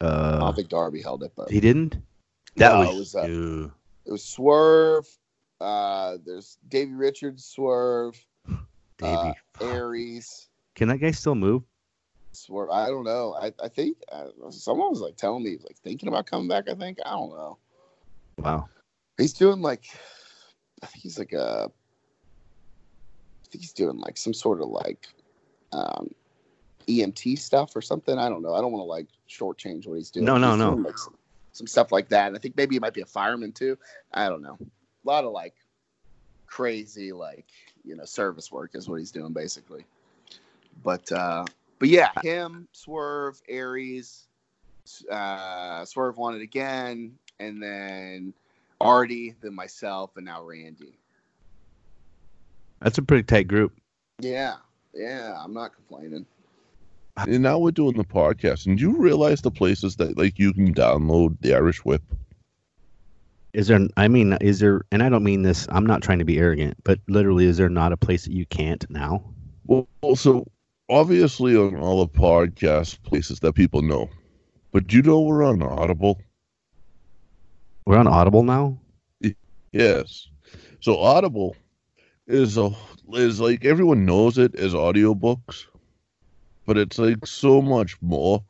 [0.01, 1.97] I uh, don't think Darby held it, but he didn't.
[2.55, 3.69] That No, was, it was, uh,
[4.05, 5.07] it was Swerve.
[5.59, 8.15] Uh, there's Davey Richards, Swerve,
[8.97, 9.35] Davey.
[9.61, 10.49] uh, Aries.
[10.75, 11.63] Can that guy still move?
[12.33, 12.69] Swerve.
[12.71, 13.35] I don't know.
[13.39, 16.69] I, I think uh, someone was like telling me like thinking about coming back.
[16.69, 17.57] I think I don't know.
[18.39, 18.67] Wow.
[19.17, 19.86] He's doing like,
[20.82, 25.08] I think he's like a, I think he's doing like some sort of like,
[25.71, 26.13] um,
[26.88, 28.17] EMT stuff or something.
[28.17, 28.54] I don't know.
[28.54, 30.26] I don't want to like shortchange what he's doing.
[30.26, 30.73] No, no, He's no.
[30.76, 31.15] like, some,
[31.54, 32.28] some stuff like that.
[32.28, 33.78] And I think maybe he might be a fireman too.
[34.13, 34.58] I don't know.
[34.62, 35.54] A lot of like
[36.47, 37.47] crazy like
[37.84, 39.86] you know service work is what he's doing basically.
[40.84, 41.45] But uh,
[41.80, 44.28] but yeah, him, Swerve, Aries,
[45.10, 48.34] uh, Swerve won it again, and then
[48.83, 50.99] Artie, then myself, and now Randy.
[52.81, 53.73] That's a pretty tight group.
[54.19, 54.55] Yeah,
[54.93, 56.25] yeah, I'm not complaining.
[57.15, 58.65] And now we're doing the podcast.
[58.65, 62.01] And do you realize the places that like you can download the Irish Whip?
[63.53, 63.87] Is there?
[63.97, 64.81] I mean, is there?
[64.91, 65.67] And I don't mean this.
[65.69, 68.45] I'm not trying to be arrogant, but literally, is there not a place that you
[68.47, 69.23] can't now?
[69.65, 70.45] Well, so
[70.89, 74.09] obviously on all the podcast places that people know,
[74.71, 76.19] but you know we're on Audible.
[77.85, 78.77] We're on Audible now.
[79.71, 80.27] Yes.
[80.79, 81.55] So Audible
[82.27, 82.71] is a
[83.13, 85.65] is like everyone knows it as audiobooks,
[86.65, 88.43] but it's like so much more.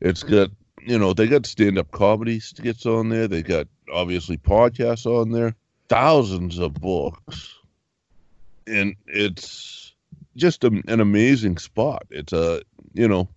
[0.00, 0.50] It's got
[0.82, 3.28] you know they got stand up comedy skits on there.
[3.28, 5.54] They got obviously podcasts on there,
[5.88, 7.54] thousands of books,
[8.66, 9.94] and it's
[10.36, 12.06] just a, an amazing spot.
[12.10, 13.28] It's a you know,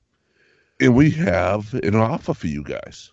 [0.81, 3.11] and we have an offer for you guys.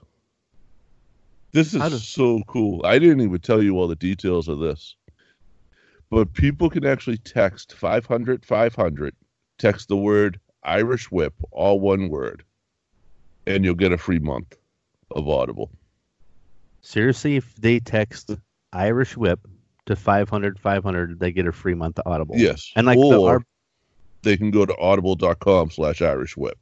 [1.52, 2.84] This is so cool.
[2.84, 4.96] I didn't even tell you all the details of this.
[6.10, 9.14] But people can actually text 500 500,
[9.58, 12.44] text the word Irish Whip, all one word,
[13.46, 14.56] and you'll get a free month
[15.10, 15.70] of Audible.
[16.82, 18.30] Seriously, if they text
[18.72, 19.40] Irish Whip
[19.86, 22.36] to 500 500, they get a free month of Audible.
[22.36, 22.70] Yes.
[22.76, 23.42] And like or the, our
[24.22, 26.58] they can go to audible.com slash Irish Whip.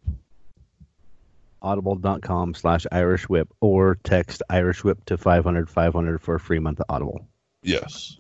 [1.63, 6.81] audible.com slash Irish Whip or text Irish Whip to 500 500 for a free month
[6.81, 7.27] of Audible.
[7.63, 8.19] Yes.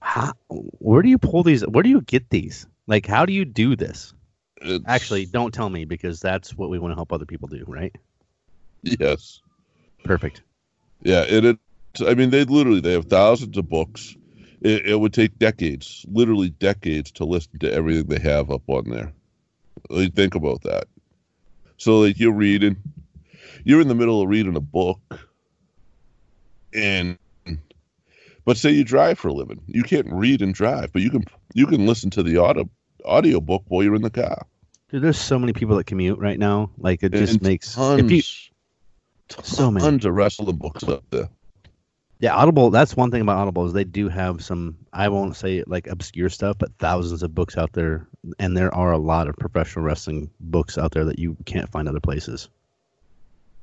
[0.00, 1.66] How, where do you pull these?
[1.66, 2.66] Where do you get these?
[2.86, 4.14] Like, how do you do this?
[4.62, 7.64] It's, Actually, don't tell me because that's what we want to help other people do,
[7.66, 7.94] right?
[8.82, 9.40] Yes.
[10.04, 10.42] Perfect.
[11.02, 11.58] Yeah, and it.
[12.06, 14.16] I mean, they literally they have thousands of books.
[14.60, 18.88] It, it would take decades, literally decades, to listen to everything they have up on
[18.88, 19.12] there.
[19.90, 20.88] Like, think about that.
[21.78, 22.76] So, like, you're reading,
[23.64, 25.00] you're in the middle of reading a book,
[26.74, 27.18] and
[28.44, 31.24] but say you drive for a living, you can't read and drive, but you can
[31.54, 32.68] you can listen to the audio
[33.04, 34.46] audio book while you're in the car.
[34.90, 36.70] Dude, there's so many people that commute right now.
[36.78, 38.22] Like, it just And makes tons, you
[39.42, 39.84] so many.
[39.84, 41.28] tons of wrestling books up there.
[42.18, 42.70] Yeah, Audible.
[42.70, 44.76] That's one thing about Audible is they do have some.
[44.92, 48.06] I won't say like obscure stuff, but thousands of books out there,
[48.38, 51.88] and there are a lot of professional wrestling books out there that you can't find
[51.88, 52.48] other places.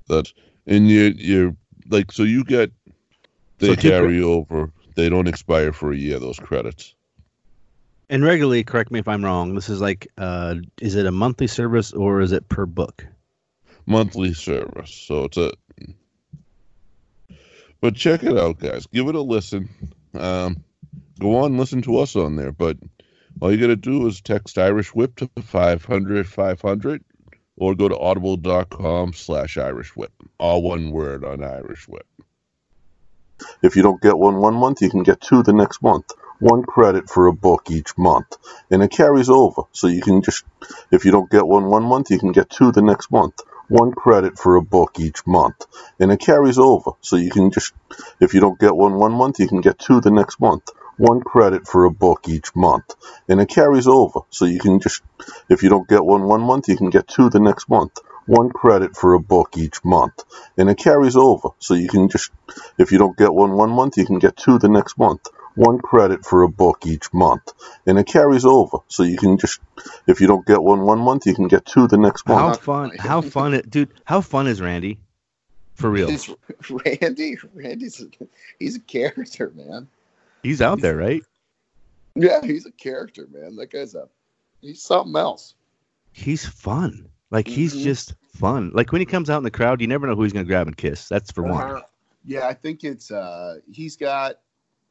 [0.08, 0.34] That's
[0.68, 1.56] and you you're
[1.90, 2.72] like so you get
[3.58, 4.72] they So carry over.
[4.96, 6.20] They don't expire for a year.
[6.20, 6.94] Those credits.
[8.10, 9.56] And regularly, correct me if I'm wrong.
[9.56, 13.08] This is like, uh, is it a monthly service or is it per book?
[13.86, 14.94] monthly service.
[14.94, 15.52] So it's a.
[17.84, 18.88] But check it out, guys.
[18.88, 19.68] Give it a listen.
[20.14, 20.64] Um,
[21.20, 22.54] go on, listen to us on there.
[22.54, 22.78] But
[23.42, 27.04] all you got to do is text Irish Whip to 500 500
[27.58, 30.14] or go to audible.com slash Irish Whip.
[30.40, 32.08] All one word on Irish Whip.
[33.62, 36.10] If you don't get one one month, you can get two the next month.
[36.40, 38.38] One credit for a book each month.
[38.72, 39.64] And it carries over.
[39.74, 40.46] So you can just,
[40.90, 43.42] if you don't get one one month, you can get two the next month.
[43.74, 45.66] One credit for a book each month.
[46.00, 46.92] And it carries over.
[47.02, 47.74] So you can just,
[48.20, 50.70] if you don't get one one month, you can get two the next month.
[50.98, 52.94] One credit for a book each month.
[53.28, 54.20] And it carries over.
[54.30, 55.02] So you can just,
[55.50, 57.98] if you don't get one one month, you can get two the next month.
[58.28, 60.24] One credit for a book each month.
[60.56, 61.50] And it carries over.
[61.58, 62.30] So you can just,
[62.78, 65.28] if you don't get one one month, you can get two the next month.
[65.56, 67.44] One credit for a book each month.
[67.86, 68.80] And it carries over.
[68.88, 69.60] So you can just,
[70.08, 72.58] if you don't get one one month, you can get two the next month.
[72.58, 72.92] How fun!
[72.98, 73.90] How fun it, dude?
[74.06, 75.00] How fun is Randy?
[75.76, 76.30] For real, It's
[76.70, 77.38] Randy.
[77.54, 78.06] Randy's a,
[78.60, 79.88] he's a character, man.
[80.44, 81.24] he's out there, right?
[82.16, 83.56] Yeah, he's a character, man.
[83.56, 84.08] That guy's a
[84.62, 85.56] he's something else.
[86.12, 87.10] He's fun.
[87.32, 87.84] Like he's Mhm.
[87.84, 88.72] just fun.
[88.74, 90.68] Like when he comes out in the crowd, you never know who he's gonna grab
[90.68, 91.08] and kiss.
[91.10, 91.72] That's for one.
[91.72, 91.82] Uh,
[92.24, 94.36] yeah, I think it's uh he's got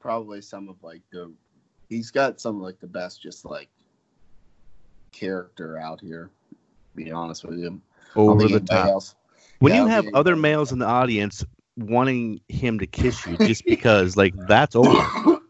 [0.03, 1.33] probably some of like the
[1.89, 3.69] he's got some of like the best just like
[5.13, 6.31] character out here.
[6.51, 6.57] to
[6.97, 7.81] Be honest with you.
[8.17, 8.89] Over the top.
[8.89, 9.15] else-
[9.61, 11.45] When Yeah, you have other males in the audience
[11.79, 15.41] wanting him to kiss you just because, like, that's over.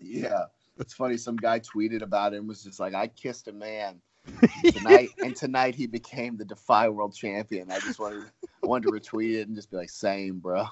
[0.00, 0.44] Yeah,
[0.78, 1.16] it's funny.
[1.16, 4.00] Some guy tweeted about it and was just like, "I kissed a man
[4.72, 8.24] tonight, and tonight he became the Defy World Champion." I just wanted,
[8.64, 10.64] I wanted to retweet it and just be like, "Same, bro,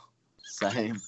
[0.42, 1.00] same."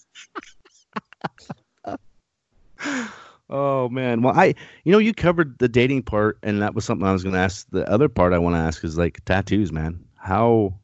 [3.50, 4.22] Oh man.
[4.22, 4.54] Well, I
[4.84, 7.40] you know you covered the dating part, and that was something I was going to
[7.40, 7.66] ask.
[7.70, 10.04] The other part I want to ask is like tattoos, man.
[10.16, 10.74] How?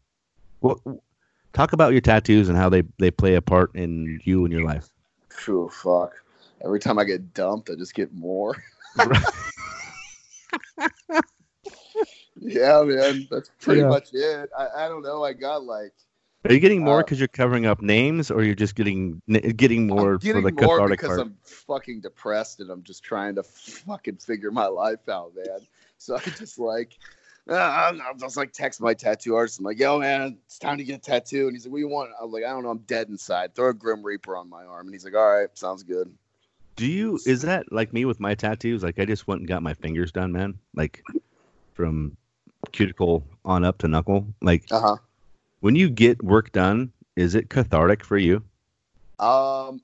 [0.60, 0.78] What?
[1.52, 4.64] Talk about your tattoos and how they they play a part in you and your
[4.64, 4.88] life.
[5.28, 6.14] True fuck.
[6.64, 8.56] Every time I get dumped, I just get more.
[12.40, 13.88] yeah, man, that's pretty Yeah.
[13.88, 14.50] much it.
[14.56, 15.22] I, I don't know.
[15.22, 15.92] I got like
[16.46, 19.22] Are you getting more Uh, because you're covering up names, or you're just getting
[19.56, 21.20] getting more I'm getting for the more cathartic because part?
[21.20, 25.60] I'm fucking depressed and I'm just trying to fucking figure my life out, man.
[25.96, 26.98] So I just like
[27.48, 29.58] uh, I'm, I'm just like text my tattoo artist.
[29.58, 31.46] I'm like, yo, man, it's time to get a tattoo.
[31.46, 32.10] And he's like, what do you want?
[32.20, 32.70] I'm like, I don't know.
[32.70, 33.54] I'm dead inside.
[33.54, 34.86] Throw a Grim Reaper on my arm.
[34.86, 36.12] And he's like, all right, sounds good.
[36.76, 38.82] Do you is that like me with my tattoos?
[38.82, 40.58] Like I just went and got my fingers done, man.
[40.74, 41.04] Like
[41.74, 42.16] from
[42.72, 44.26] cuticle on up to knuckle.
[44.42, 44.96] Like uh-huh.
[45.64, 48.44] When you get work done, is it cathartic for you?
[49.18, 49.80] Um,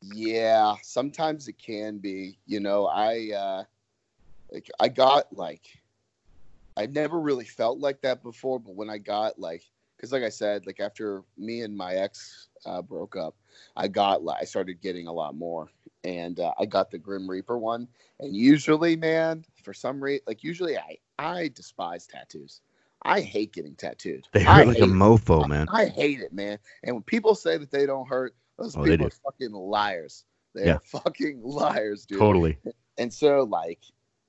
[0.00, 2.38] yeah, sometimes it can be.
[2.46, 3.64] You know, I uh,
[4.50, 5.66] like I got like
[6.78, 9.64] I never really felt like that before, but when I got like,
[9.98, 13.36] because like I said, like after me and my ex uh, broke up,
[13.76, 15.68] I got like I started getting a lot more,
[16.04, 17.86] and uh, I got the Grim Reaper one.
[18.18, 22.62] And usually, man, for some reason, like usually I I despise tattoos.
[23.04, 24.28] I hate getting tattooed.
[24.32, 24.92] They I hurt like a hate it.
[24.92, 25.66] mofo, man.
[25.70, 26.58] I hate it, man.
[26.84, 30.24] And when people say that they don't hurt, those Oh, people are fucking liars.
[30.54, 30.78] They're Yeah.
[30.84, 32.18] fucking liars, dude.
[32.18, 32.58] Totally.
[32.98, 33.80] And so, like,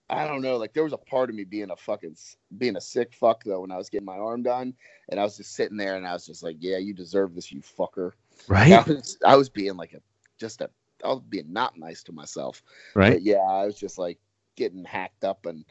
[0.10, 0.58] I don't know.
[0.58, 2.16] Like, there was a part of me being a fucking
[2.58, 4.74] being a sick fuck though when I was getting my arm done,
[5.10, 7.52] and I was just sitting there and I was just like, "Yeah, you deserve this,
[7.52, 8.12] you fucker."
[8.48, 8.72] Right?
[8.74, 10.02] I was, I was being like a
[10.38, 10.70] just a
[11.04, 12.62] I was being not nice to myself.
[12.96, 13.14] Right.
[13.14, 14.20] But yeah, I was just like
[14.56, 15.66] getting hacked up and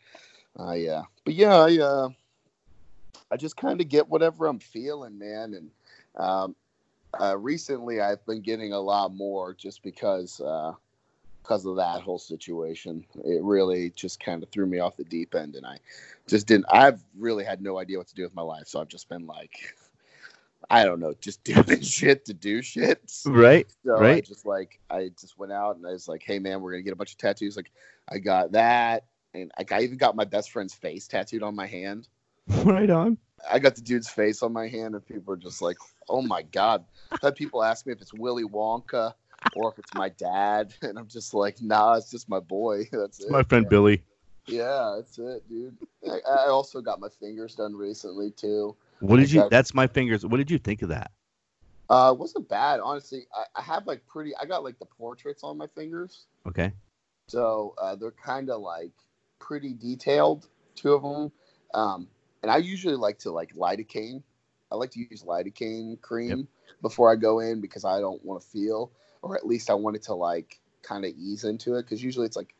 [0.57, 2.09] I uh but yeah, I uh
[3.33, 5.55] I just kind of get whatever I'm feeling, man.
[5.55, 5.71] And
[6.17, 6.55] um
[7.19, 10.73] uh recently I've been getting a lot more just because uh
[11.43, 13.05] because of that whole situation.
[13.25, 15.79] It really just kind of threw me off the deep end and I
[16.29, 18.67] just didn't I've really had no idea what to do with my life.
[18.67, 19.75] So I've just been like
[20.71, 23.11] I don't know, just doing shit to do shit.
[23.25, 24.25] Right, So I right.
[24.25, 26.93] just like I just went out and I was like, hey man, we're gonna get
[26.93, 27.57] a bunch of tattoos.
[27.57, 27.73] Like
[28.09, 31.67] I got that, and like I even got my best friend's face tattooed on my
[31.67, 32.09] hand.
[32.65, 33.19] Right on.
[33.51, 35.77] I got the dude's face on my hand, and people are just like,
[36.09, 39.15] "Oh my god!" I've had people ask me if it's Willy Wonka
[39.57, 42.89] or if it's my dad, and I'm just like, "Nah, it's just my boy.
[42.93, 44.03] That's it." My friend Billy.
[44.47, 45.77] Yeah, that's it, dude.
[46.05, 48.75] I, I also got my fingers done recently too.
[48.99, 50.27] What did you that's my fingers.
[50.27, 51.13] What did you think of that?
[51.89, 53.27] Uh, wasn't bad, honestly.
[53.33, 54.33] I, I have like pretty.
[54.41, 56.27] I got like the portraits on my fingers.
[56.47, 56.73] Okay.
[57.29, 58.93] So uh, they're kind of like
[59.39, 61.33] pretty detailed, two of them.
[61.75, 62.09] Um,
[62.43, 64.23] and I usually like to like lidocaine.
[64.71, 66.49] I like to use lidocaine cream
[66.81, 68.91] before I go in because I don't want to feel,
[69.21, 71.83] or at least I want it to like kind of ease into it.
[71.83, 72.55] Because usually it's like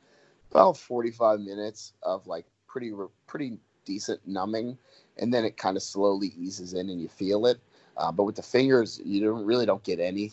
[0.51, 2.93] about forty-five minutes of like pretty
[3.27, 4.77] pretty decent numbing,
[5.19, 7.59] and then it kind of slowly eases in and you feel it.
[7.97, 10.33] Uh, but with the fingers, you don't really don't get any.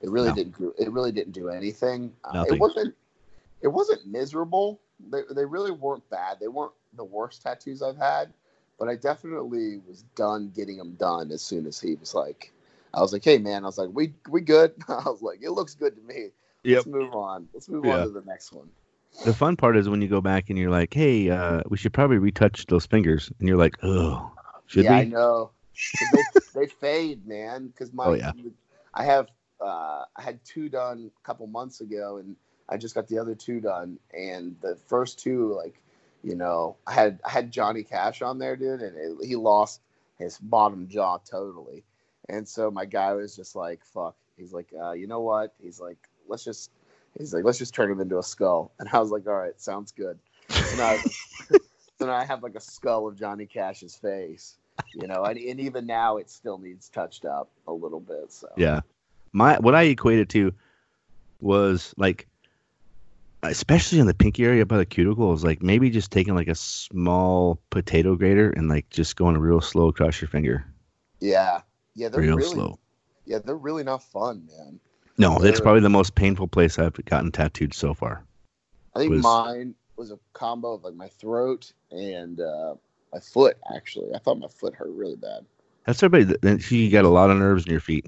[0.00, 0.34] It really No.
[0.34, 0.58] didn't.
[0.58, 2.12] Do, it really didn't do anything.
[2.24, 2.94] Uh, it wasn't.
[3.60, 4.80] It wasn't miserable.
[5.10, 6.38] They they really weren't bad.
[6.40, 8.32] They weren't the worst tattoos I've had,
[8.78, 12.52] but I definitely was done getting them done as soon as he was like,
[12.94, 14.72] I was like, hey man, I was like, we we good.
[14.88, 16.30] I was like, it looks good to me.
[16.64, 16.76] Yep.
[16.76, 17.48] Let's move on.
[17.54, 17.92] Let's move Yeah.
[17.92, 18.68] on to the next one.
[19.24, 21.92] The fun part is when you go back and you're like, "Hey, uh, we should
[21.92, 24.32] probably retouch those fingers," and you're like, "Oh,
[24.66, 25.50] should yeah, we?" I know.
[26.00, 26.24] they,
[26.54, 27.68] they fade, man.
[27.68, 28.32] Because my, Oh, yeah.
[28.94, 29.28] I have,
[29.60, 32.36] uh, I had two done a couple months ago, and
[32.68, 33.98] I just got the other two done.
[34.14, 35.80] And the first two, like,
[36.22, 39.80] you know, I had I had Johnny Cash on there, dude, and it, he lost
[40.18, 41.84] his bottom jaw totally.
[42.28, 45.80] And so my guy was just like, "Fuck." He's like, uh, "You know what?" He's
[45.80, 46.70] like, "Let's just."
[47.18, 49.58] He's like, "Let's just turn him into a skull." And I was like, "All right,
[49.60, 51.00] sounds good." And
[51.48, 51.58] so
[52.06, 54.56] now I have like a skull of Johnny Cash's face,
[54.94, 58.32] you know, and, and even now it still needs touched up a little bit.
[58.32, 58.80] So Yeah.
[59.32, 60.52] My what I equated to
[61.40, 62.26] was like
[63.42, 66.54] especially in the pinky area by the cuticle is like maybe just taking like a
[66.54, 70.64] small potato grater and like just going real slow across your finger.
[71.20, 71.60] yeah,
[71.94, 72.78] yeah, they're Real really, slow.
[73.26, 74.78] yeah, they're really not fun, man.
[75.16, 78.24] No, that's They're- probably the most painful place I've gotten tattooed so far.
[78.94, 82.74] I think was- mine was a combo of like my throat and uh,
[83.12, 83.56] my foot.
[83.74, 85.44] Actually, I thought my foot hurt really bad.
[85.86, 86.36] That's everybody.
[86.40, 88.06] that- You got a lot of nerves in your feet.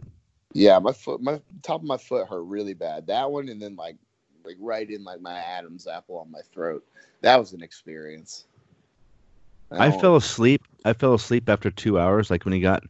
[0.52, 3.08] Yeah, my foot, my top of my foot hurt really bad.
[3.08, 3.96] That one, and then like,
[4.50, 6.84] like right in like my Adam's apple on my throat.
[7.22, 8.44] That was an experience.
[9.70, 10.62] I don't- fell asleep.
[10.84, 12.82] I fell asleep after two hours, like when he got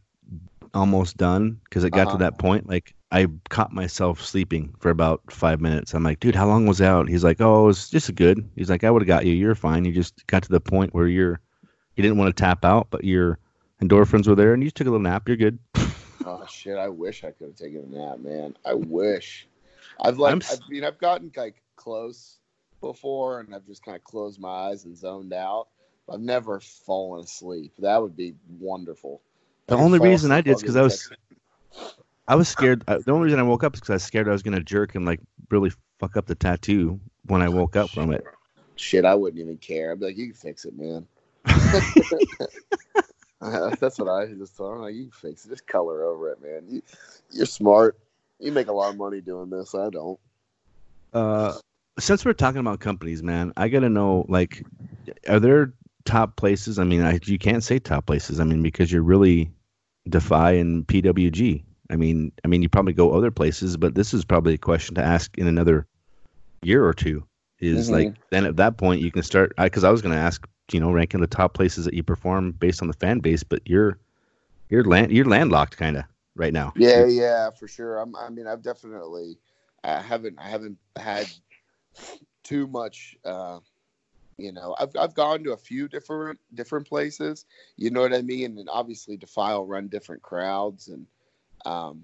[0.73, 2.17] almost done, because it got Uh-huh.
[2.17, 2.67] to that point.
[2.67, 5.93] Like I caught myself sleeping for about five minutes.
[5.93, 7.09] I'm like, dude, how long was out?
[7.09, 8.49] He's like, oh, it was just good.
[8.55, 9.33] He's like, I would have got you.
[9.33, 9.85] You're fine.
[9.85, 11.39] You just got to the point where you're,
[11.95, 13.37] you didn't want to tap out, but your
[13.81, 15.27] endorphins were there, and you just took a little nap.
[15.27, 15.59] You're good.
[16.23, 16.77] Oh shit!
[16.77, 18.55] I wish I could have taken a nap, man.
[18.63, 19.47] I wish.
[20.01, 22.39] I've like, I'm I s- mean, I've gotten like close
[22.81, 25.67] before, and I've just kind of closed my eyes and zoned out.
[26.11, 27.73] I've never fallen asleep.
[27.79, 29.21] That would be wonderful.
[29.67, 31.11] The only reason I did is because I was.
[32.27, 32.83] I was scared.
[32.87, 34.61] uh, The only reason I woke up is because I was scared I was gonna
[34.61, 38.23] jerk and like really fuck up the tattoo when I woke up from it.
[38.77, 39.91] Shit, I wouldn't even care.
[39.91, 41.05] I'd be like, you can fix it, man.
[41.45, 41.81] Uh,
[43.79, 44.73] That's what I just thought.
[44.75, 45.49] I'm like, you fix it.
[45.49, 46.63] Just color over it, man.
[46.69, 46.81] You,
[47.31, 47.97] you're smart.
[48.41, 49.75] You make a lot of money doing this.
[49.75, 50.19] I don't.
[51.13, 51.53] Uh,
[51.99, 54.65] since we're talking about companies, man, I gotta know like,
[55.27, 55.73] are there
[56.05, 56.79] top places?
[56.79, 58.39] I mean, I, you can't say top places.
[58.39, 59.51] I mean, because you're really
[60.09, 61.63] Defy and PWG.
[61.91, 64.95] I mean, I mean, you probably go other places, but this is probably a question
[64.95, 65.85] to ask in another
[66.63, 67.23] year or two.
[67.59, 67.91] Is Mhm.
[67.91, 70.79] like then at that point you can start because I was going to ask, you
[70.79, 73.99] know, ranking the top places that you perform based on the fan base, but you're
[74.69, 76.05] you're land you're landlocked kind of
[76.35, 76.73] right now.
[76.75, 77.97] Yeah, yeah, for sure.
[77.97, 79.37] I'm, I mean, I've definitely,
[79.83, 81.27] I haven't, I haven't had
[82.43, 83.15] too much.
[83.23, 83.59] Uh,
[84.37, 87.45] you know, I've I've gone to a few different different places.
[87.77, 88.57] You know what I mean?
[88.57, 91.05] And obviously, Defy'll run different crowds and
[91.65, 92.03] um,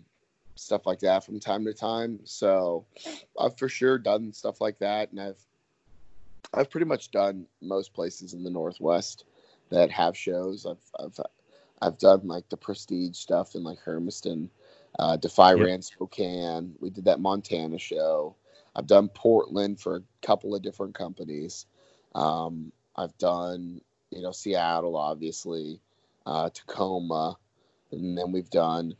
[0.55, 2.19] stuff like that from time to time.
[2.25, 2.85] So
[3.39, 5.43] I've for sure done stuff like that, and I've
[6.53, 9.25] I've pretty much done most places in the Northwest
[9.69, 10.65] that have shows.
[10.65, 11.19] I've I've
[11.81, 14.49] I've done like the prestige stuff in like Hermiston,
[14.99, 15.65] uh, Defy Yep.
[15.65, 16.75] ran Spokane.
[16.79, 18.35] We did that Montana show.
[18.75, 21.65] I've done Portland for a couple of different companies.
[22.15, 25.81] Um, I've done you know Seattle, obviously,
[26.25, 27.37] uh, Tacoma,
[27.91, 28.95] and then we've done.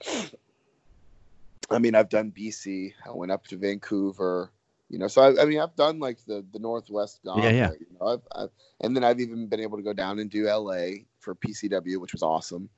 [1.70, 2.94] I mean, I've done BC.
[3.06, 4.52] I went up to Vancouver.
[4.90, 7.54] You know, so I, I mean, I've done like the the Northwest gauntlet.
[7.54, 7.72] yeah.
[7.72, 8.50] You know, I've, I've,
[8.82, 12.14] and then I've even been able to go down and do LA for PCW, which
[12.14, 12.70] was awesome.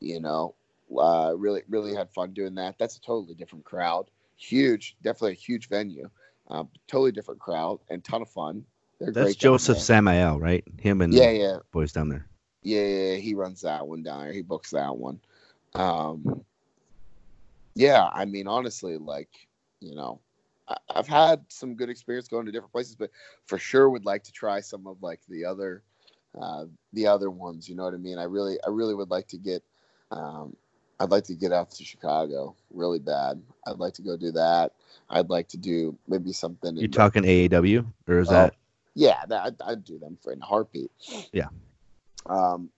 [0.00, 0.54] You know,
[0.96, 2.78] uh, really really had fun doing that.
[2.78, 4.10] That's a totally different crowd.
[4.36, 6.10] Huge, definitely a huge venue.
[6.48, 8.64] Uh, totally different crowd and ton of fun.
[9.00, 9.78] They're That's Joseph.
[9.78, 10.62] Samael, right?
[10.78, 11.58] Him and Yeah, yeah.
[11.72, 12.26] boys down there.
[12.62, 14.32] Yeah, yeah, yeah, he runs that one down there.
[14.32, 15.20] He books that one.
[15.74, 16.44] Um,
[17.74, 19.30] yeah, I mean, honestly, like,
[19.80, 20.20] you know,
[20.68, 23.10] I, I've had some good experience going to different places, but
[23.46, 25.82] for sure would like to try some of like the other,
[26.40, 27.68] uh, the other ones.
[27.68, 28.18] You know what I mean?
[28.18, 29.62] I really, I really would like to get,
[30.10, 30.56] um,
[30.98, 33.42] I'd like to get out to Chicago really bad.
[33.66, 34.72] I'd like to go do that.
[35.10, 36.70] I'd like to do maybe something.
[36.70, 38.54] in You talking AAW or is that?
[38.94, 40.90] yeah, that, I'd, I'd do them for in a heartbeat.
[41.32, 41.48] Yeah.
[42.24, 42.70] Um,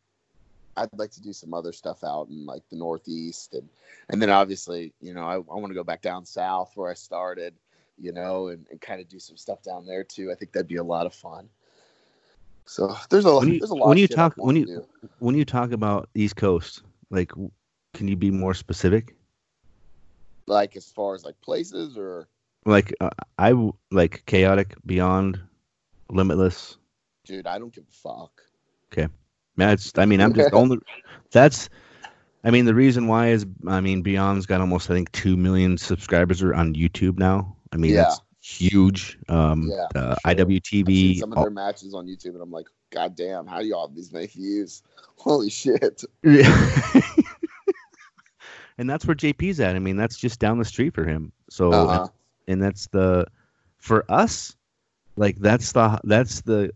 [0.77, 3.69] I'd like to do some other stuff out in like the Northeast, and
[4.11, 6.95] and then obviously, you know, I, I want to go back down south where I
[6.95, 7.55] started,
[7.99, 10.31] you know, and, and kind of do some stuff down there too.
[10.31, 11.49] I think that'd be a lot of fun.
[12.69, 13.89] So there's a when you, there's a lot.
[13.89, 14.87] when you talk when you
[15.21, 17.33] when you talk about East Coast, like,
[17.95, 19.14] can you be more specific?
[20.47, 22.27] like as far as like places or
[22.64, 23.53] Like, uh, I
[23.91, 25.39] like chaotic, beyond,
[26.11, 26.77] limitless.
[27.27, 28.43] dude, I don't give a fuck.
[28.93, 29.09] Okay,
[29.57, 29.93] that's.
[29.99, 30.79] I mean, I'm just only.
[31.31, 31.69] That's.
[32.45, 35.77] I mean, the reason why is, I mean, Beyond's got almost, I think, two million
[35.77, 37.57] subscribers are on YouTube now.
[37.73, 38.03] I mean, Yeah.
[38.03, 39.19] that's huge.
[39.29, 40.35] Um, Yeah, uh, sure.
[40.35, 41.19] IWTV.
[41.19, 43.95] some of their matches on YouTube, and I'm like, God damn, how do y'all have
[43.97, 44.83] these many views?
[45.17, 46.03] Holy shit!
[46.23, 47.01] Yeah.
[48.79, 49.75] and that's where JP's at.
[49.77, 51.33] I mean, that's just down the street for him.
[51.51, 52.09] So, Uh-huh.
[52.47, 53.27] and that's the
[53.79, 54.55] for us,
[55.17, 56.71] like that's the that's the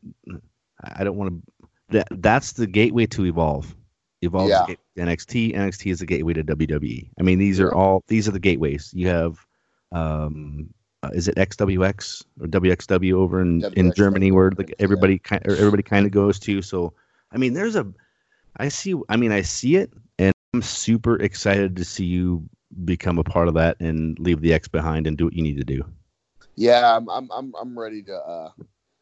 [0.82, 3.74] I don't want to that that's the gateway to evolve.
[4.22, 4.62] Evolve Yeah.
[4.62, 5.54] is the gateway to NXT.
[5.56, 7.10] NXT is the gateway to WWE.
[7.18, 8.90] I mean, these are all these are the gateways.
[8.94, 9.46] You have,
[9.92, 15.46] um, uh, is it XWX or WXW over in, in Germany where like everybody kind
[15.46, 16.62] or everybody kind of goes to.
[16.62, 16.92] So,
[17.32, 17.86] I mean, there's a,
[18.58, 18.94] I see.
[19.08, 22.48] I mean, I see it, and I'm super excited to see you
[22.84, 25.56] become a part of that and leave the X behind and do what you need
[25.56, 25.84] to do.
[26.54, 28.50] Yeah, I'm I'm I'm I'm ready to uh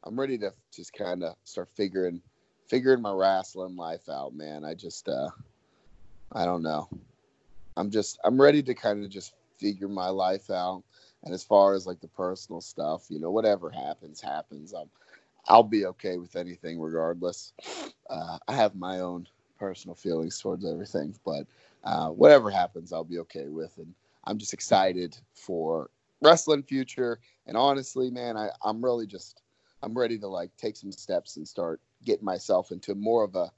[0.04, 2.22] I'm ready to just kind of start figuring
[2.68, 4.64] figuring my wrestling life out, man.
[4.64, 5.28] I just uh
[6.32, 6.88] I don't know.
[7.76, 10.84] I'm just I'm ready to kind of just figure my life out.
[11.24, 14.72] And as far as like the personal stuff, you know, whatever happens, happens.
[14.72, 14.90] I'm
[15.48, 17.52] I'll be okay with anything regardless.
[18.08, 19.26] Uh, I have my own
[19.58, 21.46] personal feelings towards everything, but
[21.84, 23.76] uh, whatever happens, I'll be okay with.
[23.78, 23.94] And
[24.24, 25.90] I'm just excited for
[26.20, 27.20] wrestling future.
[27.46, 29.42] And honestly, man, I, I'm really just
[29.82, 33.50] I'm ready to like take some steps and start getting myself into more of a,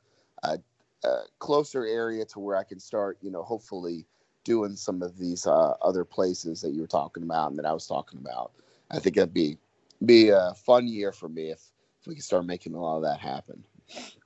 [0.45, 0.59] a,
[1.05, 4.07] a closer area to where I can start, you know, hopefully
[4.45, 7.73] doing some of these uh, other places that you were talking about and that I
[7.73, 8.53] was talking about.
[8.91, 9.59] I think that'd be
[10.05, 11.61] be a fun year for me if,
[12.01, 13.65] if we can start making a lot of that happen.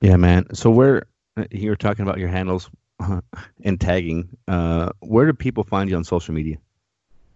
[0.01, 0.53] Yeah, man.
[0.53, 1.07] So where
[1.51, 2.69] you were talking about your handles
[3.63, 6.57] and tagging, uh, where do people find you on social media?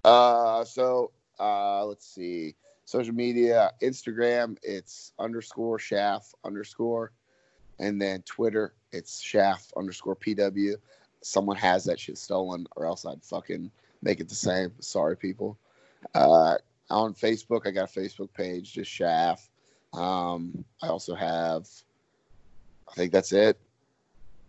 [0.04, 2.56] Uh, so uh, let's see.
[2.86, 7.14] Social media, Instagram, it's underscore schaff underscore,
[7.80, 10.76] and then Twitter, it's schaff underscore pw.
[11.22, 14.72] Someone has that shit stolen, or else I'd fucking make it the same.
[14.80, 15.58] Sorry, people.
[16.16, 16.58] Uh,
[16.90, 19.50] on Facebook, I got a Facebook page, just Schaff.
[19.94, 21.68] Um, I also have
[22.92, 23.58] I think that's it.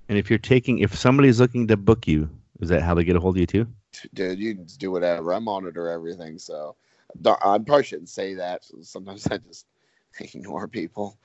[0.09, 2.29] And if you're taking, if somebody's looking to book you,
[2.61, 3.67] is that how they get a hold of you too?
[4.15, 5.33] Dude, you can do whatever.
[5.33, 6.75] I monitor everything, so
[7.25, 8.65] I probably shouldn't say that.
[8.83, 9.67] Sometimes I just
[10.21, 11.19] ignore people.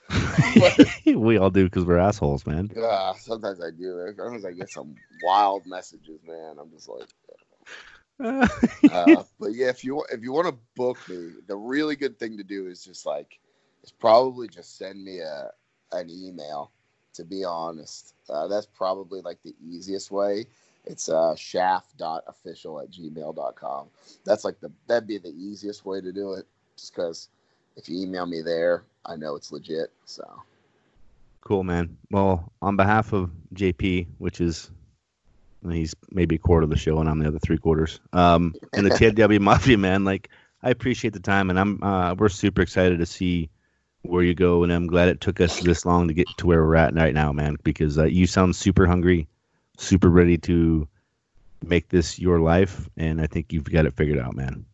[1.06, 2.72] we all do because we're assholes, man.
[2.78, 4.14] Uh, sometimes I do.
[4.16, 6.58] Sometimes I get some wild messages, man.
[6.60, 7.08] I'm just like,
[8.92, 12.38] uh, but yeah, if you if you want to book me, the really good thing
[12.38, 13.40] to do is just like,
[13.84, 15.52] is probably just send me a
[15.92, 16.72] an email.
[17.14, 20.46] To be honest, uh, that's probably like the easiest way.
[20.86, 23.88] It's uh, schaff.official at gmail.com.
[24.24, 26.46] That's like the that'd be the easiest way to do it.
[26.78, 27.30] Just because
[27.78, 29.92] if you email me there, I know it's legit.
[30.06, 30.44] So
[31.48, 31.98] Cool, man.
[32.12, 34.70] Well, on behalf of JP, which is
[35.70, 38.02] he's maybe a quarter of the show, and I'm the other three quarters.
[38.12, 40.30] Um, and the TW Mafia, man, like
[40.62, 43.50] I appreciate the time, and I'm uh, we're super excited to see
[44.02, 46.66] where you go, and I'm glad it took us this long to get to where
[46.66, 47.56] we're at right now, man.
[47.64, 49.30] Because uh, you sound super hungry,
[49.78, 50.86] super ready to
[51.64, 54.66] make this your life, and I think you've got it figured out, man.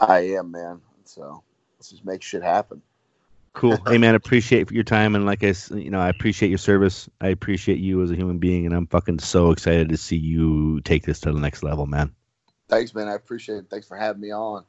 [0.00, 0.80] I am, man.
[1.04, 1.42] So
[1.82, 2.80] let's just make shit happen.
[3.54, 3.76] Cool.
[3.88, 7.10] hey, man, appreciate your time, and like I, you know, I appreciate your service.
[7.20, 10.80] I appreciate you as a human being, and I'm fucking so excited to see you
[10.82, 12.14] take this to the next level, man.
[12.68, 13.08] Thanks, man.
[13.08, 13.66] I appreciate it.
[13.68, 14.64] Thanks for having me on.